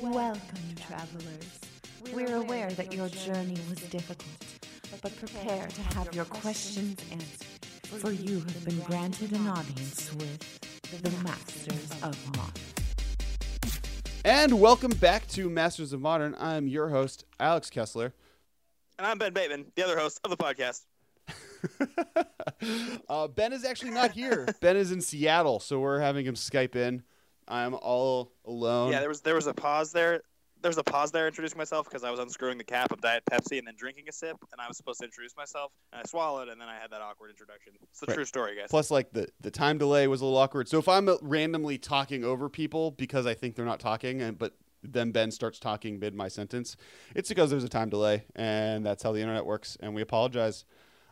[0.00, 0.40] Welcome,
[0.76, 1.60] travelers.
[2.12, 4.28] We're aware that your journey was difficult,
[5.02, 11.02] but prepare to have your questions answered, for you have been granted an audience with
[11.02, 12.52] the Masters of Modern.
[14.24, 16.34] And welcome back to Masters of Modern.
[16.38, 18.12] I'm your host, Alex Kessler.
[18.98, 20.82] And I'm Ben Bateman, the other host of the podcast.
[23.08, 24.46] uh, ben is actually not here.
[24.60, 27.02] ben is in Seattle, so we're having him Skype in.
[27.48, 28.92] I'm all alone.
[28.92, 30.22] Yeah, there was there was a pause there.
[30.62, 33.22] There was a pause there introducing myself because I was unscrewing the cap of Diet
[33.30, 36.08] Pepsi and then drinking a sip, and I was supposed to introduce myself, and I
[36.08, 37.74] swallowed, and then I had that awkward introduction.
[37.90, 38.14] It's the Right.
[38.14, 38.68] true story, guys.
[38.70, 40.68] Plus, like the the time delay was a little awkward.
[40.68, 44.38] So if I'm uh, randomly talking over people because I think they're not talking, and
[44.38, 46.76] but then Ben starts talking mid my sentence,
[47.14, 49.76] it's because there's a time delay, and that's how the internet works.
[49.80, 50.64] And we apologize.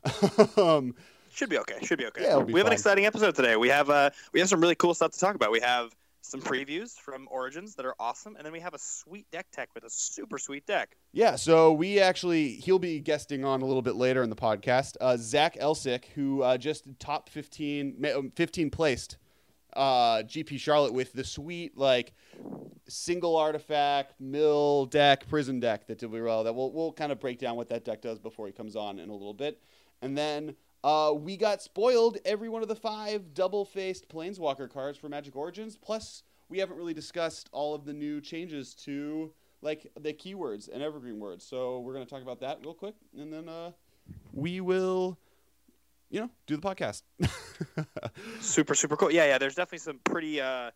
[0.56, 0.94] um,
[1.30, 1.77] Should be okay.
[1.83, 2.22] Should be okay.
[2.22, 3.56] Yeah, be we have an exciting episode today.
[3.56, 5.52] We have uh we have some really cool stuff to talk about.
[5.52, 9.26] We have some previews from Origins that are awesome, and then we have a sweet
[9.30, 10.97] deck tech with a super sweet deck.
[11.12, 14.97] Yeah, so we actually he'll be guesting on a little bit later in the podcast.
[15.00, 19.19] Uh, Zac Elsik, who uh, just top 15, um, 15 placed
[19.74, 22.12] uh, GP Charlotte with the sweet like
[22.88, 26.44] single artifact mill deck prison deck that did well.
[26.44, 28.98] That we'll we'll kind of break down what that deck does before he comes on
[28.98, 29.60] in a little bit,
[30.00, 30.54] and then.
[30.84, 35.77] Uh, we got spoiled every one of the five double-faced Planeswalker cards for Magic Origins.
[35.77, 40.83] Plus, we haven't really discussed all of the new changes to like the keywords and
[40.83, 41.44] evergreen words.
[41.44, 43.70] So we're going to talk about that real quick, and then uh,
[44.33, 45.19] we will,
[46.10, 47.03] you know, do the podcast.
[48.41, 49.10] Super super cool.
[49.10, 49.38] Yeah, yeah.
[49.38, 50.72] There's definitely some pretty uh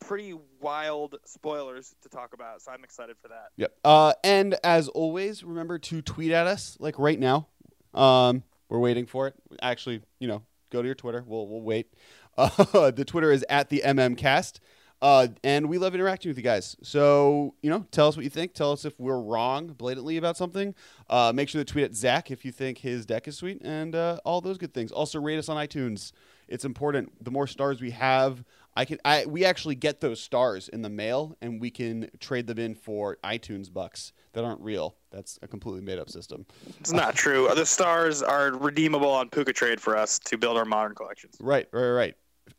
[0.00, 3.48] pretty wild spoilers to talk about, so I'm excited for that.
[3.56, 3.74] yep.
[3.84, 7.48] Uh, and as always, remember to tweet at us like right now.
[7.92, 9.34] Um, we're waiting for it.
[9.62, 11.24] Actually, you know, go to your Twitter.
[11.26, 11.92] We'll we'll wait.
[12.38, 14.60] Uh, the Twitter is at the MMCast.
[15.00, 16.76] Uh, and we love interacting with you guys.
[16.82, 18.54] So, you know, tell us what you think.
[18.54, 20.74] Tell us if we're wrong blatantly about something.
[21.08, 23.94] Uh, make sure to tweet at Zac if you think his deck is sweet and
[23.94, 24.90] uh, all those good things.
[24.90, 26.12] Also, rate us on iTunes.
[26.48, 27.24] It's important.
[27.24, 28.42] The more stars we have,
[28.78, 28.98] I can.
[29.04, 32.76] I we actually get those stars in the mail, and we can trade them in
[32.76, 34.94] for iTunes bucks that aren't real.
[35.10, 36.46] That's a completely made up system.
[36.78, 37.50] It's not true.
[37.56, 41.36] The stars are redeemable on PucaTrade for us to build our modern collections.
[41.40, 42.14] Right, right, right.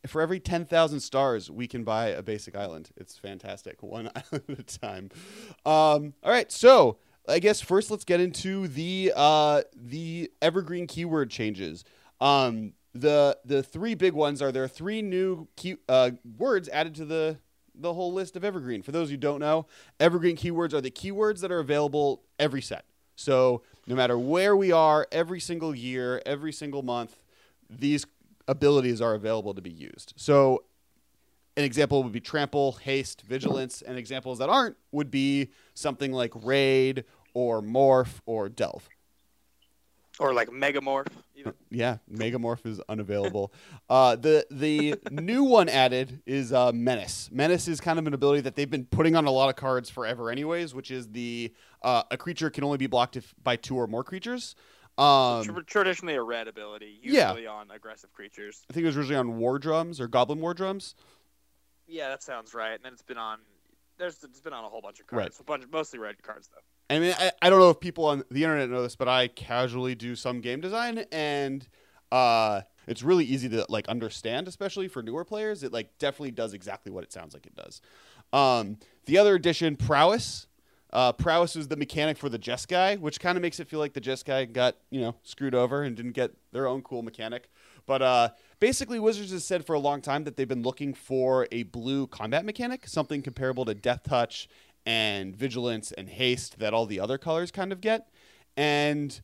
[0.08, 2.90] For every 10,000 stars, we can buy a basic island.
[2.98, 5.12] It's fantastic, one island at a time.
[5.66, 6.98] Um, all right, so
[7.30, 11.86] I guess first let's get into the uh, the evergreen keyword changes.
[12.20, 16.96] Um, the the three big ones are there are three new key, uh, words added
[16.96, 17.38] to the
[17.76, 18.82] the whole list of evergreen.
[18.82, 19.68] For those who don't know,
[20.00, 22.86] evergreen keywords are the keywords that are available every set.
[23.16, 27.20] So no matter where we are, every single year, every single month,
[27.70, 28.06] these
[28.48, 30.14] abilities are available to be used.
[30.16, 30.64] So
[31.56, 36.32] an example would be trample, haste, vigilance, and examples that aren't would be something like
[36.44, 38.90] raid or morph or delve.
[40.20, 41.08] Or like Megamorph.
[41.36, 41.54] Even.
[41.72, 43.54] Yeah, Megamorph is unavailable.
[43.90, 47.30] uh, the the new one added is uh, Menace.
[47.32, 49.90] Menace is kind of an ability that they've been putting on a lot of cards
[49.90, 50.74] forever, anyways.
[50.74, 51.54] Which is the
[51.84, 54.56] uh, a creature can only be blocked if, by two or more creatures.
[54.98, 57.30] Um, Tr- traditionally a red ability, Yeah.
[57.30, 58.66] usually on aggressive creatures.
[58.70, 60.96] I think it was originally on War Drums or Goblin War Drums.
[61.88, 62.74] Yeah, that sounds right.
[62.74, 63.40] And then it's been on.
[63.98, 65.24] There's it's been on a whole bunch of cards.
[65.24, 65.40] Right.
[65.40, 66.62] A bunch, mostly red cards though.
[66.90, 69.28] I mean, I, I don't know if people on the internet know this, but I
[69.28, 71.68] casually do some game design, and
[72.12, 75.64] uh, it's really easy to like understand, especially for newer players.
[75.64, 77.82] It like definitely does exactly what it sounds like it does.
[78.34, 80.48] Um, the other addition, prowess.
[80.92, 83.94] Uh, prowess is the mechanic for the Jeskai, which kind of makes it feel like
[83.94, 87.48] the Jeskai got you know screwed over and didn't get their own cool mechanic.
[87.86, 88.30] But uh,
[88.60, 92.08] basically, Wizards has said for a long time that they've been looking for a blue
[92.08, 94.50] combat mechanic, something comparable to Death Touch
[94.86, 98.08] and Vigilance and Haste that all the other colors kind of get.
[98.58, 99.20] And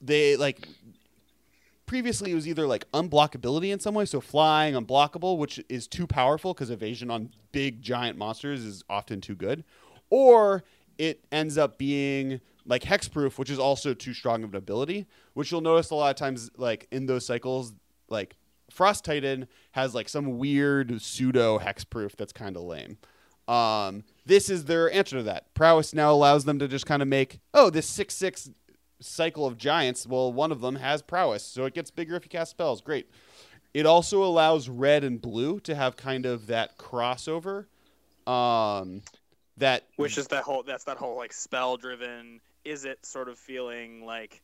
[0.00, 0.68] they like
[1.86, 6.06] previously it was either like unblockability in some way, so flying, unblockable, which is too
[6.06, 9.64] powerful because evasion on big giant monsters is often too good,
[10.10, 10.62] or
[10.98, 15.06] it ends up being like hexproof, which is also too strong of an ability.
[15.34, 17.72] Which you'll notice a lot of times, like in those cycles,
[18.08, 18.36] like
[18.70, 22.98] Frost Titan has like some weird pseudo hexproof that's kind of lame.
[23.48, 25.52] Um, this is their answer to that.
[25.54, 28.48] Prowess now allows them to just kind of make, oh, this six six
[29.00, 30.06] cycle of giants.
[30.06, 32.80] Well, one of them has prowess, so it gets bigger if you cast spells.
[32.80, 33.10] Great.
[33.74, 37.66] It also allows red and blue to have kind of that crossover.
[38.26, 39.02] Um,
[39.56, 42.40] that Which is that whole that's that whole like spell driven.
[42.64, 44.42] Is it sort of feeling like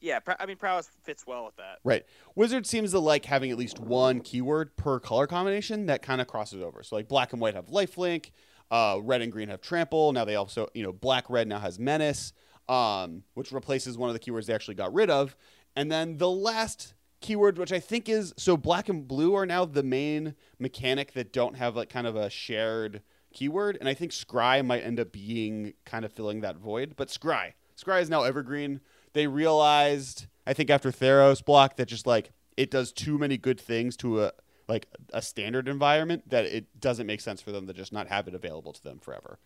[0.00, 1.78] Yeah, I mean prowess fits well with that.
[1.84, 2.04] Right.
[2.34, 6.26] Wizard seems to like having at least one keyword per color combination that kind of
[6.26, 6.82] crosses over.
[6.82, 8.30] So like black and white have lifelink,
[8.70, 10.12] uh, red and green have trample.
[10.12, 12.32] Now they also, you know, black red now has menace,
[12.68, 15.36] um, which replaces one of the keywords they actually got rid of.
[15.76, 19.64] And then the last keyword, which I think is so black and blue are now
[19.64, 23.76] the main mechanic that don't have like kind of a shared keyword.
[23.78, 26.94] And I think Scry might end up being kind of filling that void.
[26.96, 28.80] But Scry, Scry is now evergreen
[29.12, 33.60] they realized I think after Theros block that just like it does too many good
[33.60, 34.32] things to a
[34.68, 38.28] like a standard environment that it doesn't make sense for them to just not have
[38.28, 39.38] it available to them forever.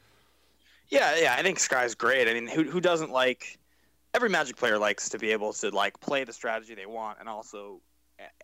[0.88, 2.28] Yeah, yeah, I think Scry's great.
[2.28, 3.58] I mean, who who doesn't like
[4.14, 7.28] every Magic player likes to be able to like play the strategy they want and
[7.28, 7.80] also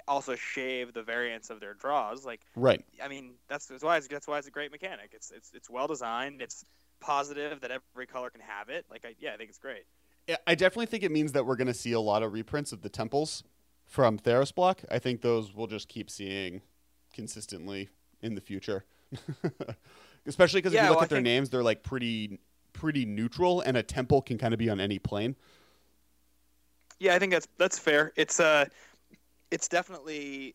[0.06, 2.24] also shave the variance of their draws.
[2.24, 2.84] Like, right?
[3.02, 5.10] I mean, that's, that's why it's, that's why it's a great mechanic.
[5.12, 6.40] It's it's it's well designed.
[6.40, 6.64] It's
[7.00, 8.84] positive that every color can have it.
[8.90, 9.84] Like, I, yeah, I think it's great.
[10.46, 12.82] I definitely think it means that we're going to see a lot of reprints of
[12.82, 13.44] the temples
[13.86, 14.82] from Theros block.
[14.90, 16.60] I think those we'll just keep seeing
[17.12, 17.88] consistently
[18.22, 18.84] in the future.
[20.26, 22.38] Especially because yeah, if you look well, at their names, they're like pretty
[22.72, 25.34] pretty neutral, and a temple can kind of be on any plane.
[26.98, 28.12] Yeah, I think that's that's fair.
[28.16, 28.66] It's uh,
[29.50, 30.54] it's definitely,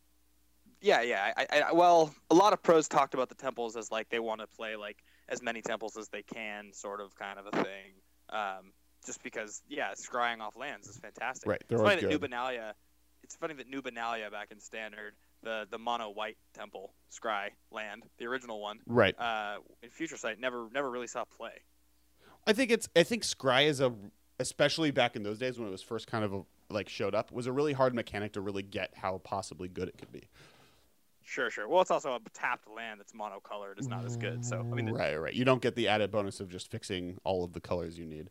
[0.82, 1.34] yeah, yeah.
[1.36, 4.42] I, I, well, a lot of pros talked about the temples as like they want
[4.42, 7.94] to play like as many temples as they can, sort of kind of a thing.
[8.30, 8.74] Um,
[9.06, 11.50] just because yeah, scrying off lands is fantastic.
[11.50, 12.74] Right, it's funny that New Benalia.
[13.24, 18.04] It's funny that New Benalia back in Standard, the the mono white temple scry land,
[18.18, 19.16] the original one, right?
[19.20, 21.62] Uh, in Future Sight, never never really saw play.
[22.48, 23.94] I think it's I think scry is a
[24.40, 27.32] especially back in those days when it was first kind of a, like showed up
[27.32, 30.24] was a really hard mechanic to really get how possibly good it could be.
[31.26, 31.70] Sure, sure.
[31.70, 34.44] Well, it's also a tapped land that's monocolored is not as good.
[34.44, 35.34] So I mean, right, right.
[35.34, 38.30] You don't get the added bonus of just fixing all of the colors you need.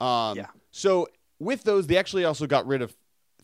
[0.00, 0.48] Um, yeah.
[0.70, 1.08] So
[1.38, 2.94] with those, they actually also got rid of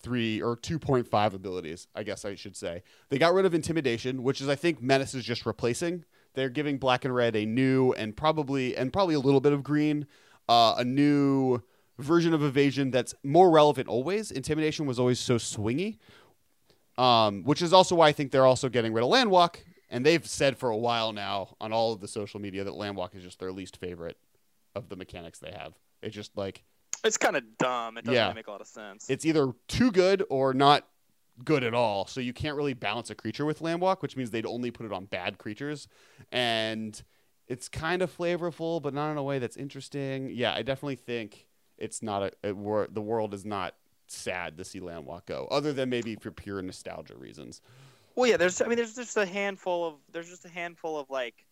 [0.03, 2.83] three or 2.5 abilities, I guess I should say.
[3.09, 6.05] They got rid of intimidation, which is I think menace is just replacing.
[6.35, 9.63] They're giving black and red a new and probably and probably a little bit of
[9.63, 10.07] green,
[10.49, 11.63] uh, a new
[11.99, 14.31] version of evasion that's more relevant always.
[14.31, 15.99] Intimidation was always so swingy,
[16.99, 19.57] um, which is also why I think they're also getting rid of landwalk.
[19.91, 23.15] And they've said for a while now on all of the social media that landwalk
[23.15, 24.17] is just their least favorite
[24.75, 25.75] of the mechanics they have.
[26.03, 26.65] It's just like
[27.05, 27.99] it's kind of dumb.
[27.99, 28.25] It doesn't yeah.
[28.25, 29.09] really make a lot of sense.
[29.11, 30.87] It's either too good or not
[31.45, 32.07] good at all.
[32.07, 34.93] So you can't really balance a creature with Landwalk, which means they'd only put it
[34.93, 35.89] on bad creatures.
[36.31, 37.01] And
[37.49, 40.31] it's kind of flavorful, but not in a way that's interesting.
[40.33, 43.75] Yeah, I definitely think it's not a it, the world is not
[44.07, 47.61] sad to see Landwalk go, other than maybe for pure nostalgia reasons.
[48.15, 51.11] Well, yeah, there's I mean, there's just a handful of there's just a handful of
[51.11, 51.47] like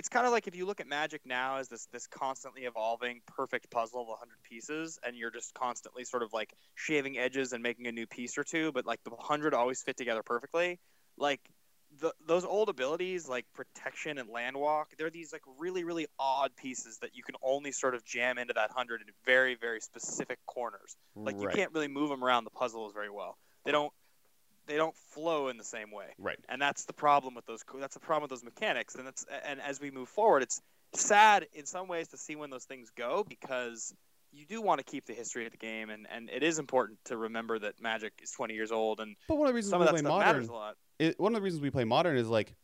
[0.00, 3.20] it's kind of like if you look at Magic now as this this constantly evolving
[3.26, 7.62] perfect puzzle of 100 pieces, and you're just constantly sort of like shaving edges and
[7.62, 10.78] making a new piece or two, but like the 100 always fit together perfectly.
[11.18, 11.40] Like
[12.00, 16.56] the, those old abilities like protection and land walk, they're these like really really odd
[16.56, 20.38] pieces that you can only sort of jam into that 100 in very very specific
[20.46, 20.96] corners.
[21.14, 21.42] Like right.
[21.42, 23.36] you can't really move them around the puzzles very well.
[23.66, 23.92] They don't
[24.66, 26.14] they don't flow in the same way.
[26.18, 26.38] Right.
[26.48, 27.64] And that's the problem with those.
[27.78, 28.94] That's the problem with those mechanics.
[28.94, 30.60] And it's and as we move forward, it's
[30.94, 33.94] sad in some ways to see when those things go because
[34.32, 36.98] you do want to keep the history of the game, and, and it is important
[37.06, 39.80] to remember that Magic is 20 years old, and but one of the reasons some
[39.80, 40.76] we play modern, matters a lot.
[40.98, 42.54] it, one of the reasons we play modern is like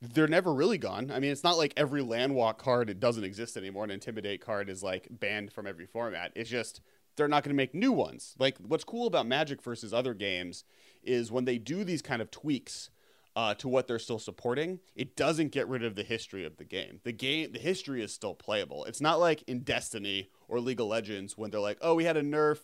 [0.00, 1.10] they're never really gone.
[1.10, 3.84] I mean, it's not like every landwalk card it doesn't exist anymore.
[3.84, 6.32] An intimidate card is like banned from every format.
[6.34, 6.80] It's just
[7.16, 8.34] they're not going to make new ones.
[8.38, 10.64] Like what's cool about Magic versus other games
[11.02, 12.90] is when they do these kind of tweaks
[13.36, 16.64] uh, to what they're still supporting, it doesn't get rid of the history of the
[16.64, 17.00] game.
[17.02, 18.84] The game, the history is still playable.
[18.84, 22.16] It's not like in Destiny or League of Legends when they're like, oh, we had
[22.16, 22.58] a nerf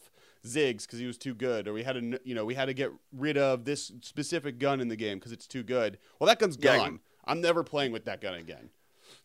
[0.47, 2.75] Ziggs because he was too good, or we had to, you know, we had to
[2.75, 5.99] get rid of this specific gun in the game because it's too good.
[6.19, 7.01] Well, that gun's yeah, gone.
[7.25, 8.71] I'm never playing with that gun again.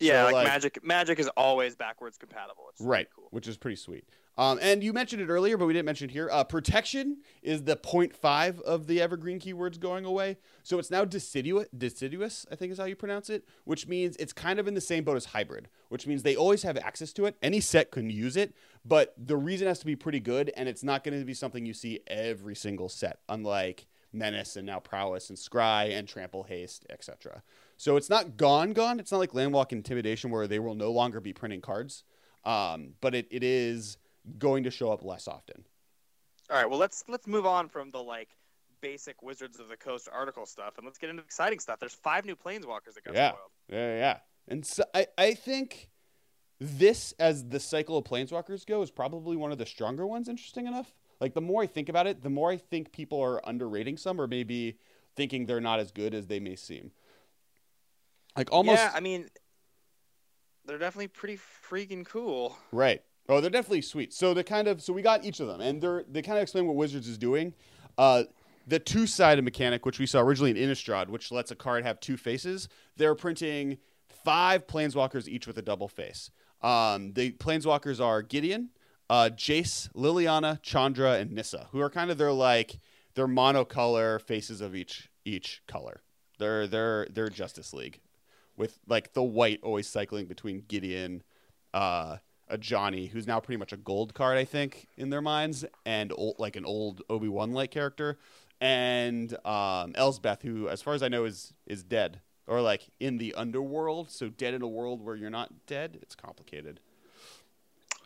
[0.00, 0.84] Yeah, so, like, like, Magic.
[0.84, 2.64] Magic is always backwards compatible.
[2.70, 3.28] It's right, cool.
[3.30, 4.04] which is pretty sweet.
[4.38, 6.28] Um, and you mentioned it earlier, but we didn't mention it here.
[6.30, 10.36] Uh, protection is the 0.5 of the evergreen keywords going away.
[10.62, 14.34] So it's now deciduous, deciduous, I think is how you pronounce it, which means it's
[14.34, 17.24] kind of in the same boat as hybrid, which means they always have access to
[17.24, 17.36] it.
[17.40, 20.84] Any set can use it, but the reason has to be pretty good, and it's
[20.84, 25.30] not going to be something you see every single set, unlike Menace and now Prowess
[25.30, 27.42] and Scry and Trample Haste, etc.
[27.76, 28.98] So it's not gone, gone.
[28.98, 32.04] It's not like Landwalk Intimidation where they will no longer be printing cards,
[32.44, 33.98] um, but it, it is
[34.38, 35.64] going to show up less often.
[36.50, 38.28] All right, well let's let's move on from the like
[38.80, 41.78] basic Wizards of the Coast article stuff and let's get into exciting stuff.
[41.80, 43.30] There's five new planeswalkers that got yeah.
[43.30, 43.50] spoiled.
[43.68, 44.18] Yeah, yeah.
[44.48, 45.88] And so I, I think
[46.60, 50.66] this as the cycle of planeswalkers go is probably one of the stronger ones, interesting
[50.66, 50.94] enough.
[51.20, 54.20] Like the more I think about it, the more I think people are underrating some,
[54.20, 54.78] or maybe
[55.16, 56.92] thinking they're not as good as they may seem.
[58.36, 59.28] Like almost Yeah, I mean,
[60.66, 61.38] they're definitely pretty
[61.68, 62.56] freaking cool.
[62.72, 63.02] Right.
[63.28, 64.12] Oh, they're definitely sweet.
[64.12, 66.42] So the kind of so we got each of them, and they're they kind of
[66.42, 67.54] explain what Wizards is doing.
[67.98, 68.24] Uh,
[68.66, 72.16] the two-sided mechanic, which we saw originally in Innistrad, which lets a card have two
[72.16, 73.78] faces, they're printing
[74.24, 76.30] five planeswalkers each with a double face.
[76.62, 78.70] Um, the planeswalkers are Gideon,
[79.08, 82.80] uh, Jace, Liliana, Chandra, and Nissa, who are kind of their like
[83.14, 86.02] their monocolor faces of each each color.
[86.38, 88.00] They're they're they're Justice League,
[88.56, 91.22] with like the white always cycling between Gideon,
[91.74, 92.16] uh,
[92.50, 96.36] Ajani who's now pretty much a gold card, I think, in their minds, and old,
[96.38, 98.18] like an old Obi Wan like character,
[98.60, 103.18] and um, Elspeth, who, as far as I know, is is dead or like in
[103.18, 104.10] the underworld.
[104.10, 105.98] So dead in a world where you're not dead.
[106.02, 106.80] It's complicated.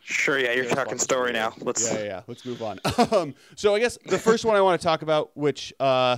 [0.03, 1.53] Sure, yeah, you're Yeah, talking story now.
[1.61, 1.91] Let's.
[1.91, 2.21] Yeah, yeah, yeah.
[2.27, 2.79] Let's move on.
[3.11, 6.17] um, so I guess the first one I want to talk about, which uh,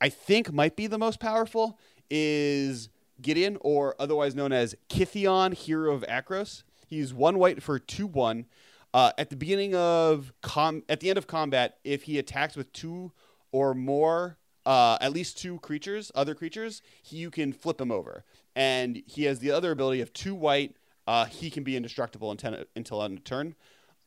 [0.00, 1.78] I think might be the most powerful,
[2.10, 2.88] is
[3.20, 6.62] Gideon, or otherwise known as Kytheon, Hero of Akros.
[6.86, 8.46] He's one white for two one.
[8.94, 12.72] Uh, at the beginning of com, at the end of combat, if he attacks with
[12.72, 13.12] two
[13.52, 18.24] or more, uh, at least two creatures, other creatures, he, you can flip him over,
[18.56, 20.76] and he has the other ability of two white.
[21.06, 23.54] Uh, he can be indestructible until, until end of turn.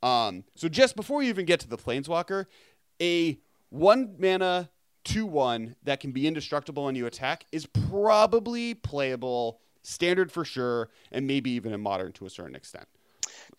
[0.03, 2.45] Um, so just before you even get to the Planeswalker,
[3.01, 3.39] a
[3.69, 4.69] one mana
[5.03, 10.89] two one that can be indestructible when you attack is probably playable, standard for sure,
[11.11, 12.87] and maybe even in modern to a certain extent.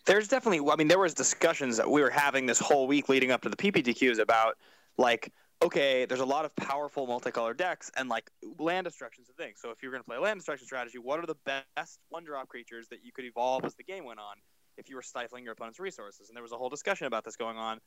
[0.05, 0.69] There's definitely.
[0.71, 3.49] I mean, there was discussions that we were having this whole week leading up to
[3.49, 4.57] the PPTQs about
[4.97, 5.31] like,
[5.61, 9.53] okay, there's a lot of powerful multicolor decks, and like land destruction's a thing.
[9.55, 12.23] So if you're going to play a land destruction strategy, what are the best one
[12.23, 14.35] drop creatures that you could evolve as the game went on
[14.77, 16.29] if you were stifling your opponent's resources?
[16.29, 17.79] And there was a whole discussion about this going on.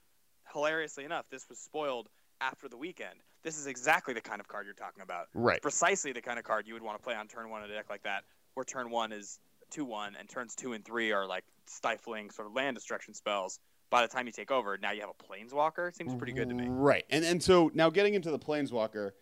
[0.52, 2.08] Hilariously enough, this was spoiled
[2.40, 3.20] after the weekend.
[3.42, 5.26] This is exactly the kind of card you're talking about.
[5.34, 5.62] Right.
[5.62, 7.74] Precisely the kind of card you would want to play on turn one in a
[7.74, 8.24] deck like that,
[8.54, 9.38] where turn one is
[9.70, 13.58] two one and turns two and three are like stifling sort of land destruction spells.
[13.88, 15.94] By the time you take over, now you have a planeswalker.
[15.94, 16.66] Seems pretty good to me.
[16.68, 17.04] Right.
[17.08, 19.12] And and so now getting into the Planeswalker,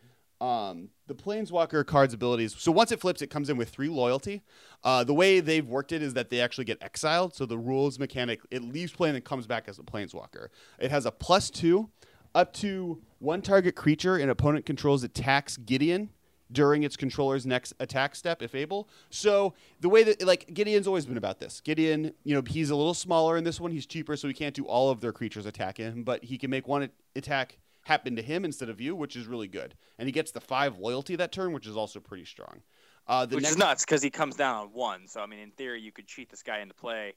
[0.40, 2.54] um, the Planeswalker card's abilities.
[2.58, 4.42] So once it flips, it comes in with three loyalty.
[4.82, 7.34] Uh, the way they've worked it is that they actually get exiled.
[7.34, 10.48] So the rules mechanic, it leaves play and it comes back as a Planeswalker.
[10.78, 11.90] It has a plus two,
[12.34, 16.10] up to one target creature an opponent controls attacks Gideon
[16.52, 18.88] during its controller's next attack step if able.
[19.10, 21.60] So the way that like Gideon's always been about this.
[21.60, 23.70] Gideon, you know, he's a little smaller in this one.
[23.70, 26.50] He's cheaper, so he can't do all of their creatures attack him, but he can
[26.50, 29.74] make one attack happen to him instead of you, which is really good.
[29.98, 32.62] And he gets the five loyalty that turn, which is also pretty strong.
[33.06, 35.06] Uh, the Which next, is nuts because he comes down on one.
[35.06, 37.14] So I mean, in theory, you could cheat this guy into play.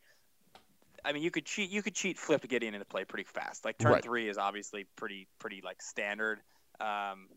[1.08, 1.70] I mean, you could cheat.
[1.70, 3.64] You could cheat flip Gideon into play pretty fast.
[3.64, 4.04] Like turn Right.
[4.04, 6.42] three is obviously pretty pretty like standard.
[6.82, 7.30] Um,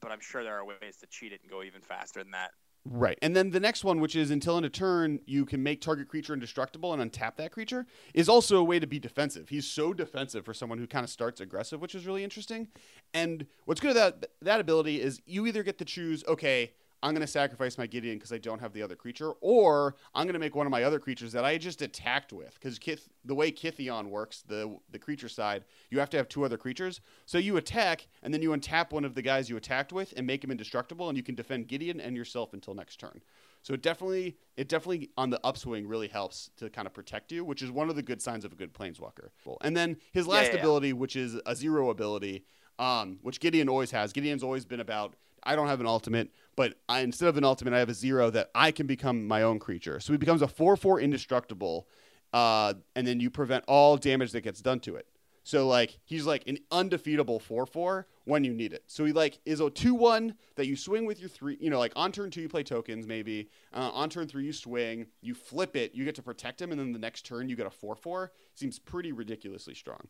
[0.00, 2.50] but I'm sure there are ways to cheat it and go even faster than that.
[2.84, 3.18] Right.
[3.22, 6.06] And then the next one, which is until end of turn, you can make target
[6.08, 9.48] creature indestructible and untap that creature, is also a way to be defensive.
[9.48, 12.68] He's so defensive for someone who kind of starts aggressive, which is really interesting.
[13.14, 16.72] And what's good about that, that ability is you either get to choose, okay,
[17.04, 20.24] I'm going to sacrifice my Gideon because I don't have the other creature, or I'm
[20.24, 22.54] going to make one of my other creatures that I just attacked with.
[22.54, 26.46] Because Kith- the way Kytheon works, the the creature side, you have to have two
[26.46, 27.02] other creatures.
[27.26, 30.26] So you attack, and then you untap one of the guys you attacked with and
[30.26, 33.20] make him indestructible, and you can defend Gideon and yourself until next turn.
[33.60, 37.44] So it definitely, it definitely on the upswing really helps to kind of protect you,
[37.44, 39.28] which is one of the good signs of a good planeswalker.
[39.60, 40.60] And then his last yeah, yeah.
[40.60, 42.46] ability, which is a zero ability,
[42.78, 44.14] um, which Gideon always has.
[44.14, 45.16] Gideon's always been about.
[45.44, 48.30] I don't have an ultimate, but I, instead of an ultimate, I have a zero
[48.30, 50.00] that I can become my own creature.
[50.00, 51.86] So he becomes a four-four indestructible,
[52.32, 55.06] uh, and then you prevent all damage that gets done to it.
[55.46, 58.82] So like he's like an undefeatable four four when you need it.
[58.86, 61.58] So he like is a two one that you swing with your three.
[61.60, 63.50] You know, like on turn two you play tokens maybe.
[63.74, 65.06] Uh, on turn three you swing.
[65.20, 65.94] You flip it.
[65.94, 68.32] You get to protect him, and then the next turn you get a four four.
[68.54, 70.08] Seems pretty ridiculously strong.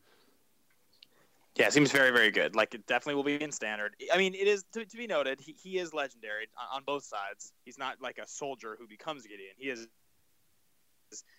[1.57, 2.57] Yeah, it seems very, very good.
[2.57, 3.95] Like it definitely will be in standard.
[4.13, 5.41] I mean, it is to, to be noted.
[5.41, 7.53] He, he is legendary on, on both sides.
[7.65, 9.53] He's not like a soldier who becomes Gideon.
[9.57, 9.87] He is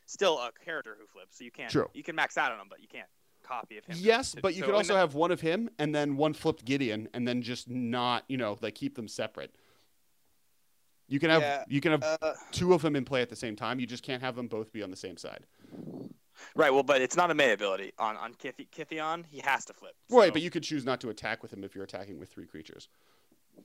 [0.05, 1.37] still a character who flips.
[1.37, 1.69] So you can't.
[1.69, 1.89] True.
[1.93, 3.09] You can max out on him, but you can't
[3.43, 3.97] copy of him.
[3.99, 6.33] Yes, To- but you so could also that- have one of him and then one
[6.33, 9.53] flipped Gideon, and then just not you know like keep them separate.
[11.07, 13.35] You can have Yeah, you can have Uh, two of them in play at the
[13.35, 13.81] same time.
[13.81, 15.45] You just can't have them both be on the same side.
[16.55, 16.73] Right.
[16.73, 19.25] Well, but it's not a May ability on on Kith- Kytheon.
[19.27, 19.93] He has to flip.
[20.09, 22.45] Right, but you could choose not to attack with him if you're attacking with three
[22.47, 22.87] creatures.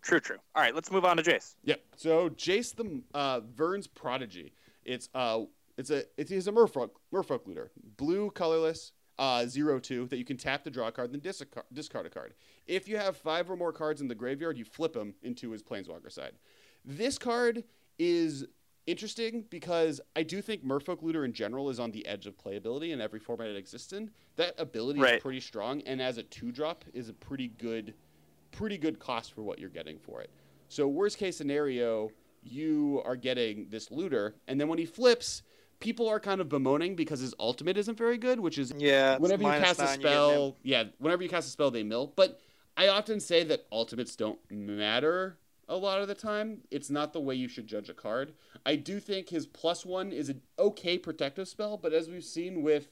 [0.02, 0.36] True, true.
[0.54, 1.54] All right, let's move on to Jace.
[1.64, 1.80] Yep.
[1.96, 4.52] So Jace the uh, Vryn's prodigy.
[4.84, 5.42] It's uh,
[5.76, 8.92] it's a it's he's a merfolk merfolk looter, blue, colorless.
[9.18, 12.10] uh, zero two that you can tap to draw a card then discard, discard a
[12.10, 12.34] card.
[12.66, 15.62] If you have five or more cards in the graveyard, you flip them into his
[15.62, 16.32] planeswalker side.
[16.84, 17.62] This card
[17.98, 18.46] is
[18.86, 22.90] interesting because I do think Merfolk Looter in general is on the edge of playability
[22.90, 24.10] in every format it exists in.
[24.36, 25.16] That ability Right.
[25.16, 27.94] is pretty strong, and as a two drop is a pretty good,
[28.52, 30.30] pretty good cost for what you're getting for it.
[30.68, 32.10] So worst case scenario,
[32.42, 35.42] you are getting this looter, and then when he flips,
[35.78, 39.18] people are kind of bemoaning because his ultimate isn't very good, which is Yeah.
[39.18, 42.12] whenever you cast a spell, yeah, whenever you cast a spell, they mill.
[42.16, 42.40] But
[42.76, 45.38] I often say that ultimates don't matter
[45.70, 46.58] a lot of the time.
[46.70, 48.34] It's not the way you should judge a card.
[48.66, 52.62] I do think his plus one is an okay protective spell, but as we've seen
[52.62, 52.88] with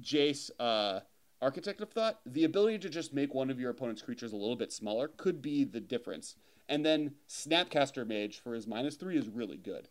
[0.00, 1.00] Jace, uh,
[1.40, 4.56] Architect of Thought, the ability to just make one of your opponent's creatures a little
[4.56, 6.36] bit smaller could be the difference.
[6.68, 9.88] And then Snapcaster Mage for his minus three is really good.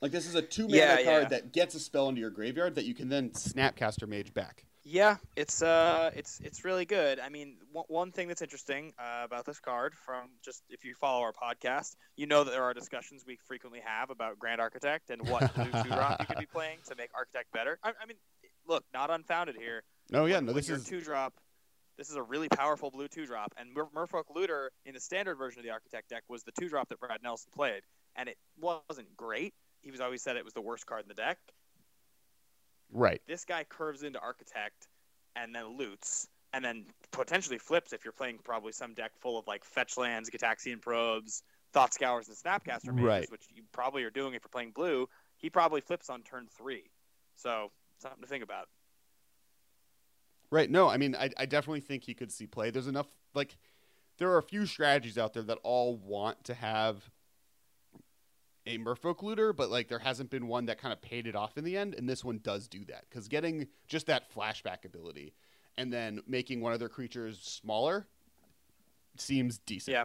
[0.00, 1.28] Like this is a two mana Yeah, card yeah.
[1.28, 4.64] that gets a spell into your graveyard that you can then Snapcaster Mage back.
[4.86, 7.18] Yeah, it's uh, it's it's really good.
[7.18, 10.94] I mean, one, one thing that's interesting uh, about this card, from just if you
[10.94, 15.08] follow our podcast, you know that there are discussions we frequently have about Grand Architect
[15.08, 17.78] and what blue two drop you could be playing to make Architect better.
[17.82, 18.18] I, I mean,
[18.68, 19.84] look, not unfounded here.
[20.10, 21.32] No, yeah, When- no, this is two drop.
[21.96, 25.36] This is a really powerful blue two drop, and Mur- Merfolk Looter in the standard
[25.36, 27.82] version of the Architect deck was the two drop that Brad Nelson played,
[28.16, 29.54] and it wasn't great.
[29.80, 31.38] He was always said it was the worst card in the deck.
[32.92, 33.20] Right.
[33.26, 34.88] This guy curves into Architect
[35.36, 39.46] and then loots, and then potentially flips if you're playing probably some deck full of
[39.46, 43.30] like fetch lands, Gitaxian probes, Thought Scours, and Snapcaster mages, Right.
[43.30, 45.08] which you probably are doing if you're playing blue.
[45.36, 46.90] He probably flips on turn three,
[47.34, 48.68] so something to think about.
[50.50, 50.70] Right.
[50.70, 52.70] No, I mean, I, I definitely think he could see play.
[52.70, 53.56] There's enough, like,
[54.18, 57.10] there are a few strategies out there that all want to have
[58.66, 61.58] a Merfolk looter, but, like, there hasn't been one that kind of paid it off
[61.58, 63.04] in the end, and this one does do that.
[63.08, 65.34] Because getting just that flashback ability
[65.76, 68.06] and then making one of their creatures smaller
[69.16, 69.96] seems decent.
[69.96, 70.04] Yeah.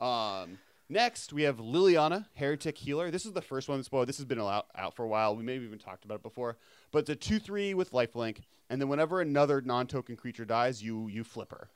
[0.00, 0.58] Um,
[0.88, 3.10] next, we have Liliana, Heretic Healer.
[3.10, 4.08] This is the first one that's spoiled.
[4.08, 5.36] This has been out, out for a while.
[5.36, 6.58] We maybe even talked about it before.
[6.90, 8.38] But it's a 2 3 with lifelink.
[8.68, 11.68] And then whenever another non token creature dies, you, you flip her.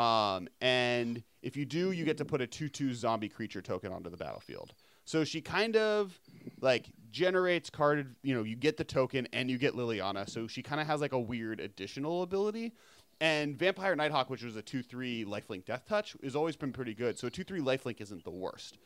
[0.00, 3.92] Um, and if you do, you get to put a 2 2 zombie creature token
[3.92, 4.74] onto the battlefield.
[5.04, 6.18] So she kind of
[6.60, 10.28] like generates card, you know, you get the token and you get Liliana.
[10.28, 12.72] So she kind of has like a weird additional ability.
[13.20, 16.94] And Vampire Nighthawk, which was a 2 3 lifelink death touch, has always been pretty
[16.94, 17.18] good.
[17.18, 18.78] So a 2 3 lifelink isn't the worst.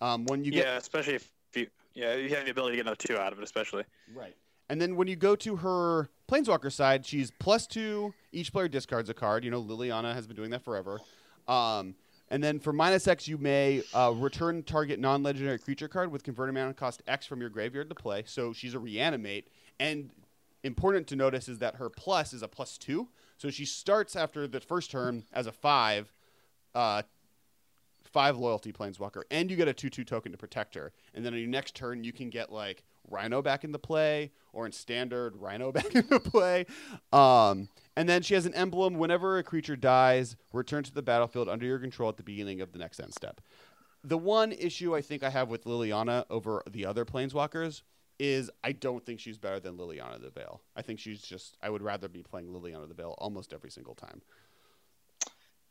[0.00, 2.86] Um, when you get yeah, especially if you yeah you have the ability to get
[2.86, 3.84] another two out of it, especially.
[4.14, 4.34] Right.
[4.68, 8.12] And then when you go to her Planeswalker side, she's plus two.
[8.32, 9.44] Each player discards a card.
[9.44, 10.98] You know, Liliana has been doing that forever.
[11.46, 11.94] Um,
[12.28, 16.24] and then for minus X, you may uh, return target non legendary creature card with
[16.24, 18.24] converted mana cost X from your graveyard to play.
[18.26, 19.48] So she's a reanimate.
[19.78, 20.10] And
[20.64, 23.08] important to notice is that her plus is a plus two.
[23.38, 26.12] So she starts after the first turn as a five,
[26.74, 27.02] uh,
[28.02, 30.92] five loyalty planeswalker, and you get a two two token to protect her.
[31.14, 34.66] And then on your next turn, you can get like Rhino back into play, or
[34.66, 36.66] in standard Rhino back into play.
[37.12, 38.94] Um, and then she has an emblem.
[38.94, 42.72] Whenever a creature dies, return to the battlefield under your control at the beginning of
[42.72, 43.40] the next end step.
[44.04, 47.82] The one issue I think I have with Liliana over the other planeswalkers
[48.18, 50.62] is I don't think she's better than Liliana the Veil.
[50.76, 53.94] I think she's just I would rather be playing Liliana the Veil almost every single
[53.94, 54.22] time.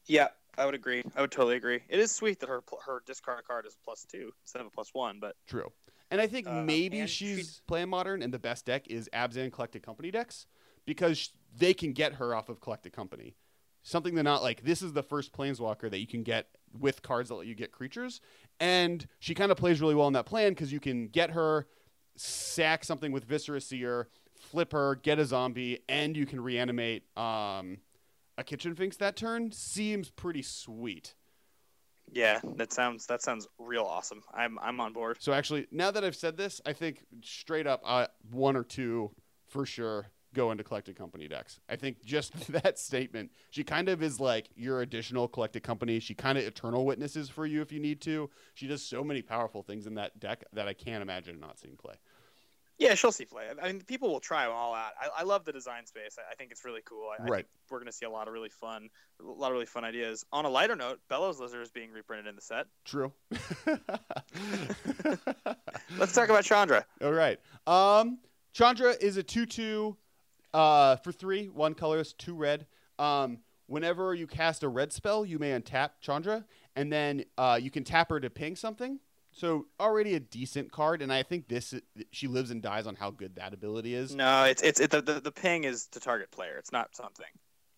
[0.08, 1.04] Yeah, I would agree.
[1.16, 1.80] I would totally agree.
[1.90, 4.94] It is sweet that her her discard card is plus two instead of a plus
[4.94, 5.72] one, but True.
[6.12, 9.52] And I think Uh, maybe she's she's- playing modern, and the best deck is Abzan
[9.52, 10.46] Collected Company decks
[10.86, 13.36] because they can get her off of Collected Company.
[13.84, 14.64] Something they're not like.
[14.64, 16.48] This is the first Planeswalker that you can get
[16.80, 18.20] with cards that let you get creatures,
[18.60, 21.68] and she kind of plays really well in that plan because you can get her,
[22.16, 27.78] sack something with Viscera Seer, flip her, get a zombie, and you can reanimate um,
[28.38, 29.52] a Kitchen Finks that turn.
[29.52, 31.14] Seems pretty sweet.
[32.12, 34.22] yeah, that sounds that sounds real awesome.
[34.34, 35.18] I'm I'm on board.
[35.20, 39.12] So actually, now that I've said this, I think straight up, uh, one or two
[39.48, 41.60] for sure go into collected company decks.
[41.68, 46.00] I think just that statement, she kind of is like your additional collected company.
[46.00, 48.30] She kind of eternal witnesses for you if you need to.
[48.54, 51.76] She does so many powerful things in that deck that I can't imagine not seeing
[51.78, 51.96] play.
[52.78, 53.46] Yeah, she'll see play.
[53.64, 54.92] I mean, people will try them all out.
[55.02, 56.18] I, I love the design space.
[56.20, 57.08] I, I think it's really cool.
[57.10, 57.36] I, I Right.
[57.38, 58.90] think we're going to see a lot of really fun,
[59.22, 60.26] a lot of really fun ideas.
[60.34, 62.68] On a lighter note, Bellows Lizard is being reprinted in the set.
[62.84, 63.14] True.
[65.98, 66.86] Let's talk about Chandra.
[67.02, 67.40] All right.
[67.66, 68.18] Um,
[68.52, 69.96] Chandra is a two-two
[70.56, 72.66] uh, for three, one colorless, two red.
[72.98, 77.70] Um, whenever you cast a red spell, you may untap Chandra, and then uh, you
[77.70, 79.00] can tap her to ping something.
[79.34, 81.74] So already a decent card, and I think this
[82.12, 84.16] she lives and dies on how good that ability is.
[84.16, 86.56] No, it's it's it, the, the the ping is to target player.
[86.58, 87.26] It's not something.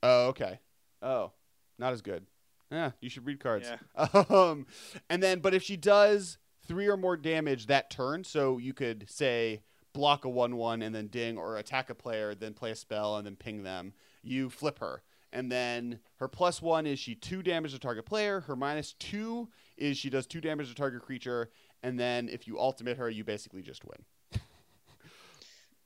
[0.03, 0.59] Oh, okay.
[1.01, 1.31] Oh,
[1.79, 2.27] not as good.
[2.71, 3.67] Yeah, you should read cards.
[3.67, 4.07] Yeah.
[4.29, 4.67] Um,
[5.09, 6.37] and then, but if she does
[6.67, 9.63] three or more damage that turn, so you could say
[9.97, 13.25] block a one-one and then ding, or attack a player, then play a spell and
[13.25, 13.93] then ping them.
[14.21, 15.01] You flip her,
[15.33, 18.41] and then her plus one is she two damage to target player.
[18.41, 21.49] Her minus two is she does two damage to target creature,
[21.81, 24.41] and then if you ultimate her, you basically just win.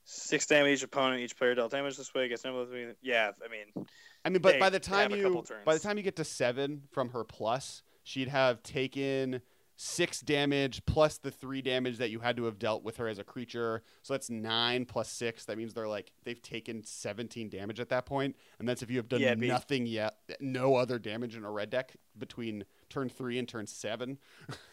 [0.04, 1.21] Six damage each opponent.
[1.21, 2.28] Each player dealt damage this way.
[2.28, 2.67] Gets no.
[3.02, 3.88] Yeah, I mean,
[4.26, 7.12] I mean, but by the time you by the time you get to seven from
[7.12, 9.41] her plus, she'd have taken
[9.84, 13.17] six damage plus the three damage that you had to have dealt with her as
[13.17, 13.82] a creature.
[14.04, 15.46] So that's nine plus six.
[15.46, 18.98] That means they're like they've taken seventeen damage at that point, and that's if you
[18.98, 22.65] have done Yeah, it'd be- nothing yet, no other damage in a red deck between
[22.89, 24.20] turn three and turn seven.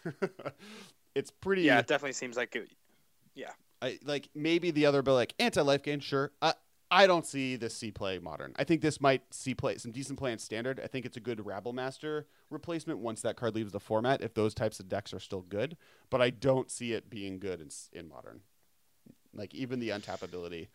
[1.14, 1.62] it's pretty.
[1.62, 2.70] yeah, it definitely seems like it,
[3.80, 6.32] I, like maybe the other, but like anti life gain, sure.
[6.42, 6.54] I
[6.90, 8.54] I don't see this C play modern.
[8.56, 10.80] I think this might see play some decent play in standard.
[10.82, 14.22] I think it's a good Rabble Master replacement once that card leaves the format.
[14.22, 15.76] If those types of decks are still good,
[16.08, 18.40] but I don't see it being good in in modern.
[19.34, 20.68] Like even the untap ability.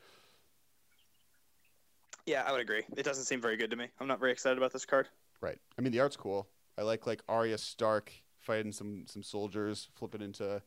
[2.26, 2.84] yeah, I would agree.
[2.96, 3.88] It doesn't seem very good to me.
[4.00, 5.10] I'm not very excited about this card.
[5.42, 5.58] Right.
[5.78, 6.48] I mean the art's cool.
[6.78, 10.62] I like like Arya Stark fighting some some soldiers, flipping into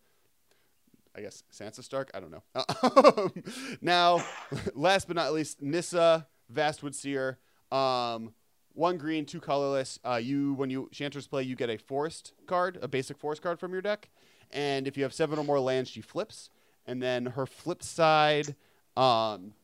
[1.16, 2.10] I guess Sansa Stark.
[2.14, 3.30] I don't know.
[3.80, 4.22] now,
[4.74, 7.38] last but not least, Nissa Vastwood Seer.
[7.72, 8.34] Um,
[8.74, 9.98] one green, two colorless.
[10.04, 13.42] Uh, you when you she enters play, you get a forest card, a basic forest
[13.42, 14.10] card from your deck,
[14.50, 16.50] and if you have seven or more lands, she flips.
[16.88, 18.54] And then her flip side,
[18.96, 19.54] um,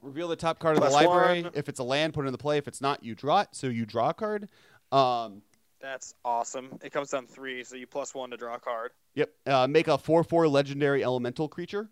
[0.00, 1.42] reveal the top card of the library.
[1.42, 1.52] one.
[1.54, 2.56] If it's a land, put it in the play.
[2.56, 3.48] If it's not, you draw it.
[3.52, 4.48] So you draw a card.
[4.90, 5.42] Um,
[5.82, 6.78] That's awesome.
[6.82, 8.92] It comes down three, so you plus one to draw a card.
[9.16, 9.30] Yep.
[9.46, 11.90] Uh, make a four-four legendary elemental creature.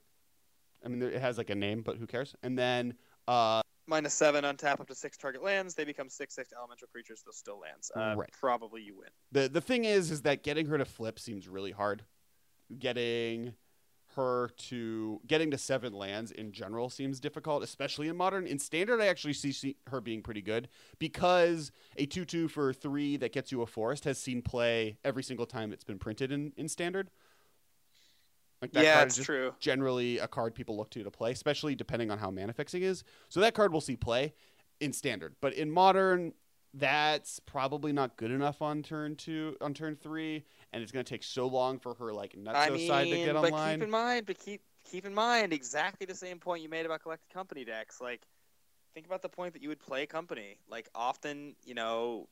[0.85, 2.35] I mean, it has like a name, but who cares?
[2.43, 2.95] And then,
[3.29, 5.75] uh, Minus seven, untap up to six target lands.
[5.75, 7.23] They become six six elemental creatures.
[7.27, 7.91] They're still lands.
[7.95, 8.31] Uh, Right.
[8.41, 9.09] Probably you win.
[9.33, 12.05] the the thing is, is that getting her to flip seems really hard.
[12.79, 13.53] Getting
[14.17, 18.47] her to getting to seven lands in general seems difficult, especially in modern.
[18.47, 20.69] In standard, I actually see, see her being pretty good
[20.99, 25.47] because a two-two for three that gets you a forest has seen play every single
[25.47, 27.11] time it's been printed in in standard.
[28.63, 29.55] Like that yeah, card is just true.
[29.59, 33.05] generally a card people look to to play, especially depending on how mana fixing is.
[33.29, 34.35] So that card will see play
[34.81, 36.35] in standard, but in modern,
[36.75, 41.09] that's probably not good enough on turn two, on turn three, and it's going to
[41.09, 43.79] take so long for her like nutso I mean, side to get but online.
[43.79, 47.03] keep in mind, but keep keep in mind exactly the same point you made about
[47.03, 48.01] collected company decks.
[48.01, 48.23] Like,
[48.95, 50.59] think about the point that you would play company.
[50.69, 52.29] Like, often, you know,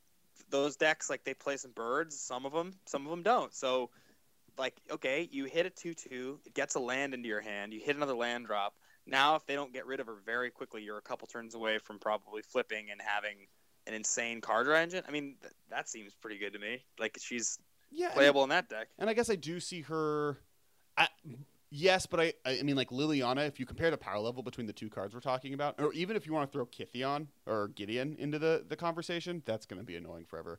[0.51, 2.18] those decks like they play some birds.
[2.18, 3.55] Some of them, some of them don't.
[3.55, 3.90] So,
[4.57, 7.72] like, okay, you hit a two-two, it gets a land into your hand.
[7.72, 8.74] You hit another land drop.
[9.07, 11.79] Now, if they don't get rid of her very quickly, you're a couple turns away
[11.79, 13.46] from probably flipping and having
[13.87, 15.03] an insane card draw engine.
[15.09, 16.85] I mean, th- that seems pretty good to me.
[16.98, 17.59] Like, she's
[17.90, 18.88] yeah, playable in that deck.
[18.98, 20.38] And I guess I do see her.
[20.96, 21.09] I,
[21.70, 24.72] yes, but I, I mean, like Liliana, if you compare the power level between the
[24.72, 28.16] two cards we're talking about, or even if you want to throw Kytheon or Gideon
[28.18, 30.59] into the, the conversation, that's going to be annoying forever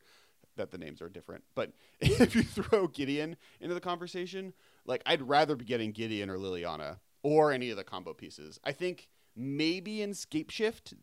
[0.56, 1.44] that the names are different.
[1.56, 4.54] But if you throw Gideon into the conversation,
[4.86, 8.60] like I'd rather be getting Gideon or Liliana or any of the combo pieces.
[8.64, 10.94] I think maybe in Scapeshift,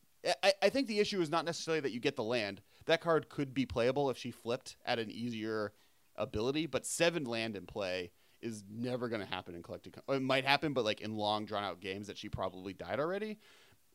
[0.43, 2.63] I, I think the issue is not necessarily that you get the land.
[2.87, 5.73] That card could be playable if she flipped at an easier
[6.19, 8.11] ability, but seven land in play
[8.43, 9.93] is never going to happen in collected.
[9.93, 13.01] Com- it might happen, but like in long drawn out games that she probably died
[13.01, 13.39] already.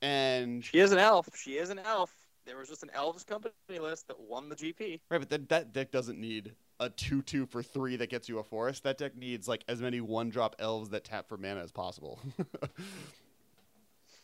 [0.02, 1.30] And She is an elf.
[1.36, 2.12] She is an elf.
[2.46, 5.00] There was just an elves company list that won the GP.
[5.10, 8.40] right, but that that deck doesn't need a two two for three that gets you
[8.40, 8.84] a forest.
[8.84, 12.20] That deck needs like as many one drop elves that tap for mana as possible.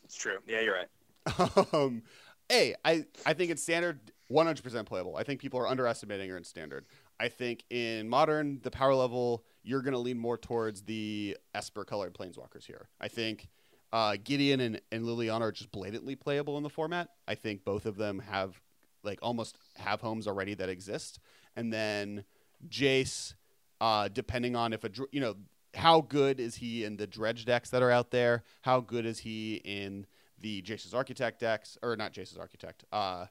[0.04, 0.38] It's true.
[0.48, 1.74] Yeah, you're right.
[1.74, 2.02] um,
[2.48, 4.00] hey, I I think it's standard
[4.32, 5.18] 100% playable.
[5.18, 6.86] I think people are underestimating her in standard.
[7.20, 11.84] I think in modern, the power level, you're going to lean more towards the Esper
[11.84, 12.90] colored planeswalkers here.
[13.02, 13.50] I think
[13.92, 17.10] uh, Gideon and, and Liliana are just blatantly playable in the format.
[17.28, 18.62] I think both of them have
[19.04, 21.20] like almost have homes already that exist.
[21.56, 22.24] And then
[22.68, 23.34] Jace,
[23.82, 25.36] uh, depending on if a, you know,
[25.74, 28.44] how good is he in the dredge decks that are out there?
[28.62, 30.06] How good is he in
[30.40, 33.26] the Jace's Architect decks, or not Jace's Architect, uh,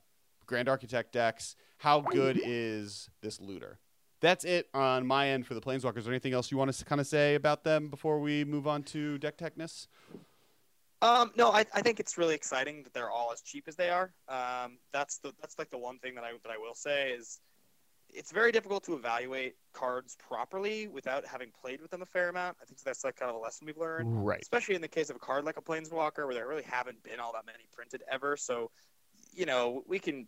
[0.46, 1.56] Grand Architect decks?
[1.78, 3.78] How good is this looter?
[4.20, 5.98] That's it on my end for the Planeswalkers.
[5.98, 8.66] Is there anything else you want to kind of say about them before we move
[8.66, 9.88] on to deck techness?
[11.02, 13.90] Um, no, I, I think it's really exciting that they're all as cheap as they
[13.90, 14.14] are.
[14.28, 17.40] Um, that's the that's like the one thing that I that I will say is
[18.08, 22.56] it's very difficult to evaluate cards properly without having played with them a fair amount.
[22.62, 24.40] I think that's like kind of a lesson we've learned, Right.
[24.40, 27.20] especially in the case of a card like a Planeswalker, where there really haven't been
[27.20, 28.36] all that many printed ever.
[28.38, 28.70] So,
[29.34, 30.26] you know, we can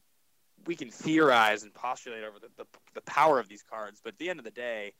[0.66, 4.18] we can theorize and postulate over the, the, the power of these cards, but at
[4.18, 4.92] the end of the day,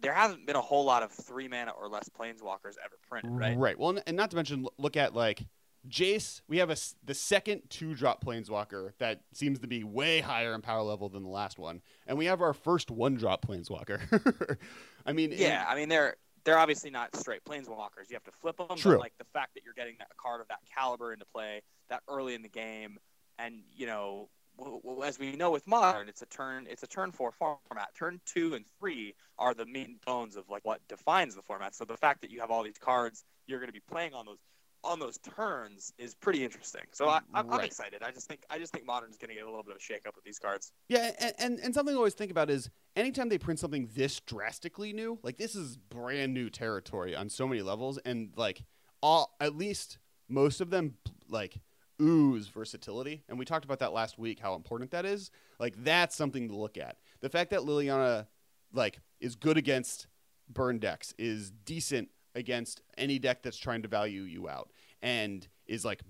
[0.00, 3.56] there hasn't been a whole lot of three mana or less Planeswalkers ever printed, right?
[3.56, 3.78] Right.
[3.78, 5.44] Well, and not to mention, look at like
[5.88, 6.40] Jace.
[6.48, 10.60] We have a the second two drop planeswalker that seems to be way higher in
[10.60, 14.58] power level than the last one, and we have our first one drop planeswalker.
[15.06, 18.10] I mean, Yeah, I mean they're they're obviously not straight planeswalkers.
[18.10, 18.76] You have to flip them.
[18.76, 18.94] True.
[18.94, 22.02] But like the fact that you're getting a card of that caliber into play that
[22.08, 22.98] early in the game,
[23.38, 26.86] and you know, w- w- as we know with modern, it's a turn it's a
[26.86, 27.94] turn four format.
[27.96, 31.74] Turn two and three are the and bones of like what defines the format.
[31.74, 34.24] So the fact that you have all these cards you're going to be playing on
[34.26, 34.38] those
[34.84, 36.82] on those turns is pretty interesting.
[36.92, 37.64] So I, I'm, I'm Right.
[37.66, 38.02] excited.
[38.02, 39.76] I just think I just think modern is going to get a little bit of
[39.78, 40.72] a shake up with these cards.
[40.88, 44.18] Yeah, and, and and something I always think about is anytime they print something this
[44.20, 48.64] drastically new, like this is brand new territory on so many levels, and like
[49.02, 50.94] all at least most of them
[51.28, 51.58] like
[52.02, 55.30] ooze versatility, and we talked about that last week how important that is.
[55.58, 56.96] Like that's something to look at.
[57.20, 58.26] The fact that Liliana
[58.72, 60.08] like is good against
[60.48, 65.84] burn decks is decent against any deck that's trying to value you out, and is
[65.84, 66.02] like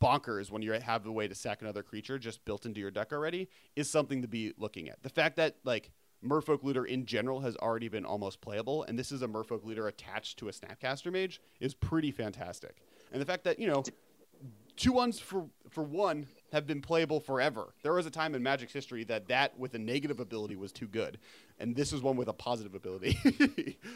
[0.00, 3.12] bonkers when you have a way to sack another creature just built into your deck
[3.12, 5.02] already is something to be looking at.
[5.02, 5.90] The fact that like
[6.24, 9.88] Merfolk Looter in general has already been almost playable, and this is a Merfolk Looter
[9.88, 12.76] attached to a Snapcaster Mage is pretty fantastic.
[13.12, 13.82] And the fact that you know
[14.80, 17.74] two ones for for one have been playable forever.
[17.82, 20.88] There was a time in Magic's history that that with a negative ability was too
[20.88, 21.18] good,
[21.58, 23.78] and this is one with a positive ability.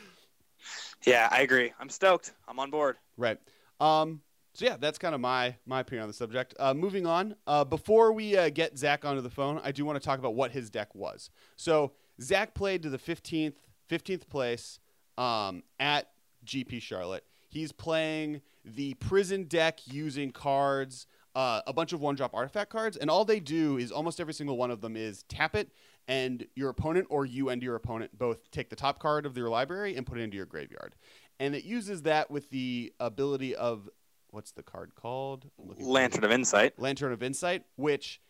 [1.05, 1.73] Yeah, I agree.
[1.79, 2.33] I'm stoked.
[2.49, 2.97] I'm on board.
[3.16, 3.38] Right.
[3.81, 4.23] Um,
[4.55, 6.55] so yeah, that's kind of my my opinion on the subject.
[6.59, 7.35] Uh, moving on.
[7.47, 10.35] Uh, before we uh, get Zac onto the phone, I do want to talk about
[10.35, 11.31] what his deck was.
[11.57, 13.57] So Zac played to the fifteenth
[13.88, 14.79] fifteenth place
[15.18, 16.09] um, at
[16.47, 17.25] GP Charlotte.
[17.49, 22.96] He's playing the prison deck using cards, uh, a bunch of one drop artifact cards,
[22.96, 25.70] and all they do is almost every single one of them is tap it,
[26.09, 29.48] and your opponent or you and your opponent both take the top card of your
[29.48, 30.94] library and put it into your graveyard.
[31.40, 33.88] And it uses that with the ability of
[34.31, 35.50] what's the card called?
[35.59, 35.92] I'm looking for it.
[35.92, 36.79] Lantern of Insight.
[36.79, 38.20] Lantern of Insight, which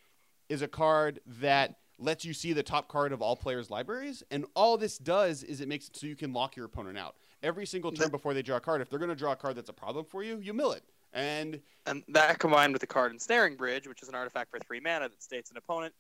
[0.48, 4.22] is a card that lets you see the top card of all players' libraries.
[4.30, 7.16] And all this does is it makes it so you can lock your opponent out.
[7.42, 9.37] Every single turn That- before they draw a card, if they're going to draw a
[9.37, 10.85] card that's a problem for you, you mill it.
[11.12, 14.80] And And that combined with the card Ensnaring Bridge, which is an artifact for three
[14.80, 15.94] mana that states an opponent,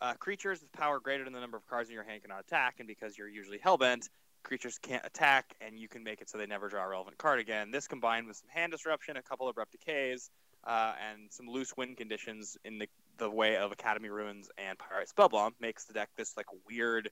[0.00, 2.76] uh, creatures with power greater than the number of cards in your hand cannot attack,
[2.78, 4.08] and because you're usually hellbent,
[4.42, 7.40] creatures can't attack, and you can make it so they never draw a relevant card
[7.40, 7.70] again.
[7.70, 10.30] This combined with some hand disruption, a couple of abrupt decays,
[10.64, 15.08] uh, and some loose win conditions in the the way of Academy Ruins and Pyrite
[15.08, 17.10] Spellbomb makes the deck this like weird,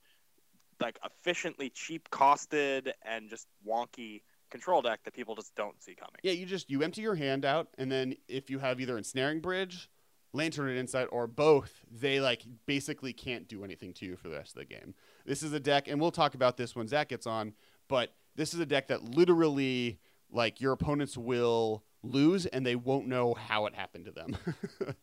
[0.80, 6.18] like efficiently cheap costed and just wonky control deck that people just don't see coming.
[6.22, 9.40] yeah, you just you empty your hand out, and then if you have either Ensnaring
[9.40, 9.90] Bridge,
[10.32, 14.36] Lantern of Insight, or both, they like basically can't do anything to you for the
[14.36, 14.94] rest of the game.
[15.24, 17.54] This is a deck, and we'll talk about this when Zac gets on,
[17.88, 19.98] but this is a deck that literally
[20.30, 24.36] like your opponents will lose and they won't know how it happened to them.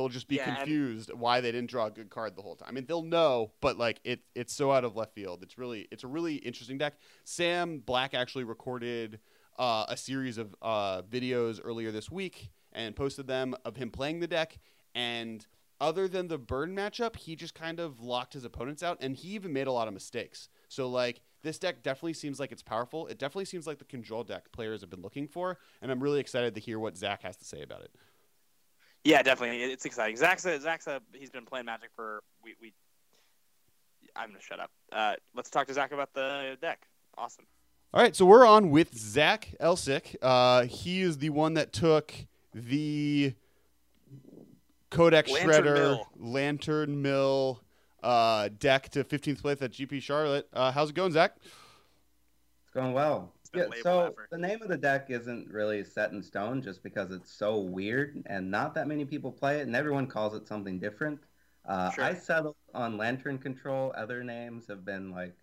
[0.00, 2.68] they'll just be Yeah, confused why they didn't draw a good card the whole time.
[2.70, 5.42] I mean, they'll know, but like it it's so out of left field.
[5.42, 6.94] It's really it's a really interesting deck.
[7.24, 9.20] Sam Black actually recorded
[9.58, 14.20] uh, a series of uh, videos earlier this week and posted them of him playing
[14.20, 14.58] the deck
[14.94, 15.46] and
[15.82, 19.28] other than the burn matchup, he just kind of locked his opponents out and he
[19.30, 20.48] even made a lot of mistakes.
[20.68, 23.06] So like this deck definitely seems like it's powerful.
[23.06, 26.20] It definitely seems like the control deck players have been looking for, and I'm really
[26.20, 27.94] excited to hear what Zac has to say about it.
[29.04, 29.62] Yeah, definitely.
[29.62, 30.16] It's exciting.
[30.16, 32.72] Zac's a, Zac's a, he's been playing Magic for we we.
[34.16, 34.70] I'm gonna shut up.
[34.92, 36.86] Uh, let's talk to Zac about the deck.
[37.16, 37.46] Awesome.
[37.92, 40.16] All right, so we're on with Zac Elsik.
[40.22, 42.14] Uh, he is the one that took
[42.54, 43.34] the
[44.90, 46.08] Codex Lantern Shredder Mill.
[46.18, 47.60] Lantern Mill
[48.02, 50.48] uh, deck to 15th place at GP Charlotte.
[50.52, 51.36] Uh, how's it going, Zac?
[51.36, 53.32] It's going well.
[53.54, 57.32] Yeah, so the name of the deck isn't really set in stone just because it's
[57.32, 61.20] so weird and not that many people play it and everyone calls it something different.
[61.64, 62.04] Uh, Sure.
[62.04, 63.92] I settled on Lantern Control.
[63.96, 65.36] Other names have been like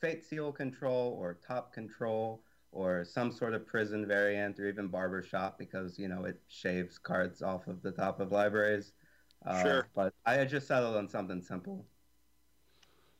[0.00, 5.58] Fate Seal Control or Top Control or some sort of prison variant or even Barbershop
[5.58, 8.92] because, you know, it shaves cards off of the top of libraries.
[9.44, 9.88] Uh, Sure.
[9.94, 11.91] But I just settled on something simple.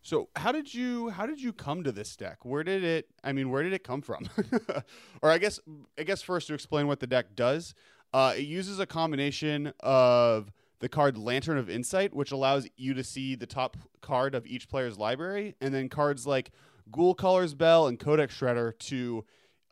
[0.02, 2.44] So how did you how did you come to this deck?
[2.44, 3.08] Where did it?
[3.22, 4.28] I mean, where did it come from?
[5.22, 5.60] or I guess
[5.98, 7.74] I guess first to explain what the deck does,
[8.12, 13.04] uh, it uses a combination of the card Lantern of Insight, which allows you to
[13.04, 16.50] see the top card of each player's library, and then cards like
[16.90, 19.24] Ghoul Caller's Bell and Codex Shredder to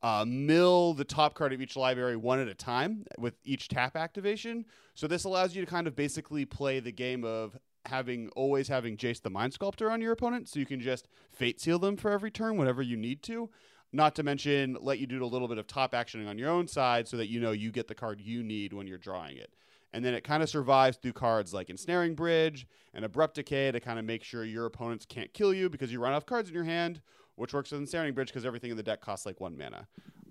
[0.02, 3.96] uh, mill the top card of each library one at a time with each tap
[3.96, 4.64] activation.
[4.94, 8.96] So this allows you to kind of basically play the game of having always having
[8.96, 12.10] Jace the Mind Sculptor on your opponent, so you can just fate seal them for
[12.10, 13.50] every turn whenever you need to.
[13.92, 16.68] Not to mention, let you do a little bit of top actioning on your own
[16.68, 19.52] side so that you know you get the card you need when you're drawing it.
[19.92, 23.80] And then it kind of survives through cards like Ensnaring Bridge and Abrupt Decay to
[23.80, 26.54] kind of make sure your opponents can't kill you because you run off cards in
[26.54, 27.00] your hand,
[27.34, 29.88] which works with Ensnaring Bridge because everything in the deck costs like one mana.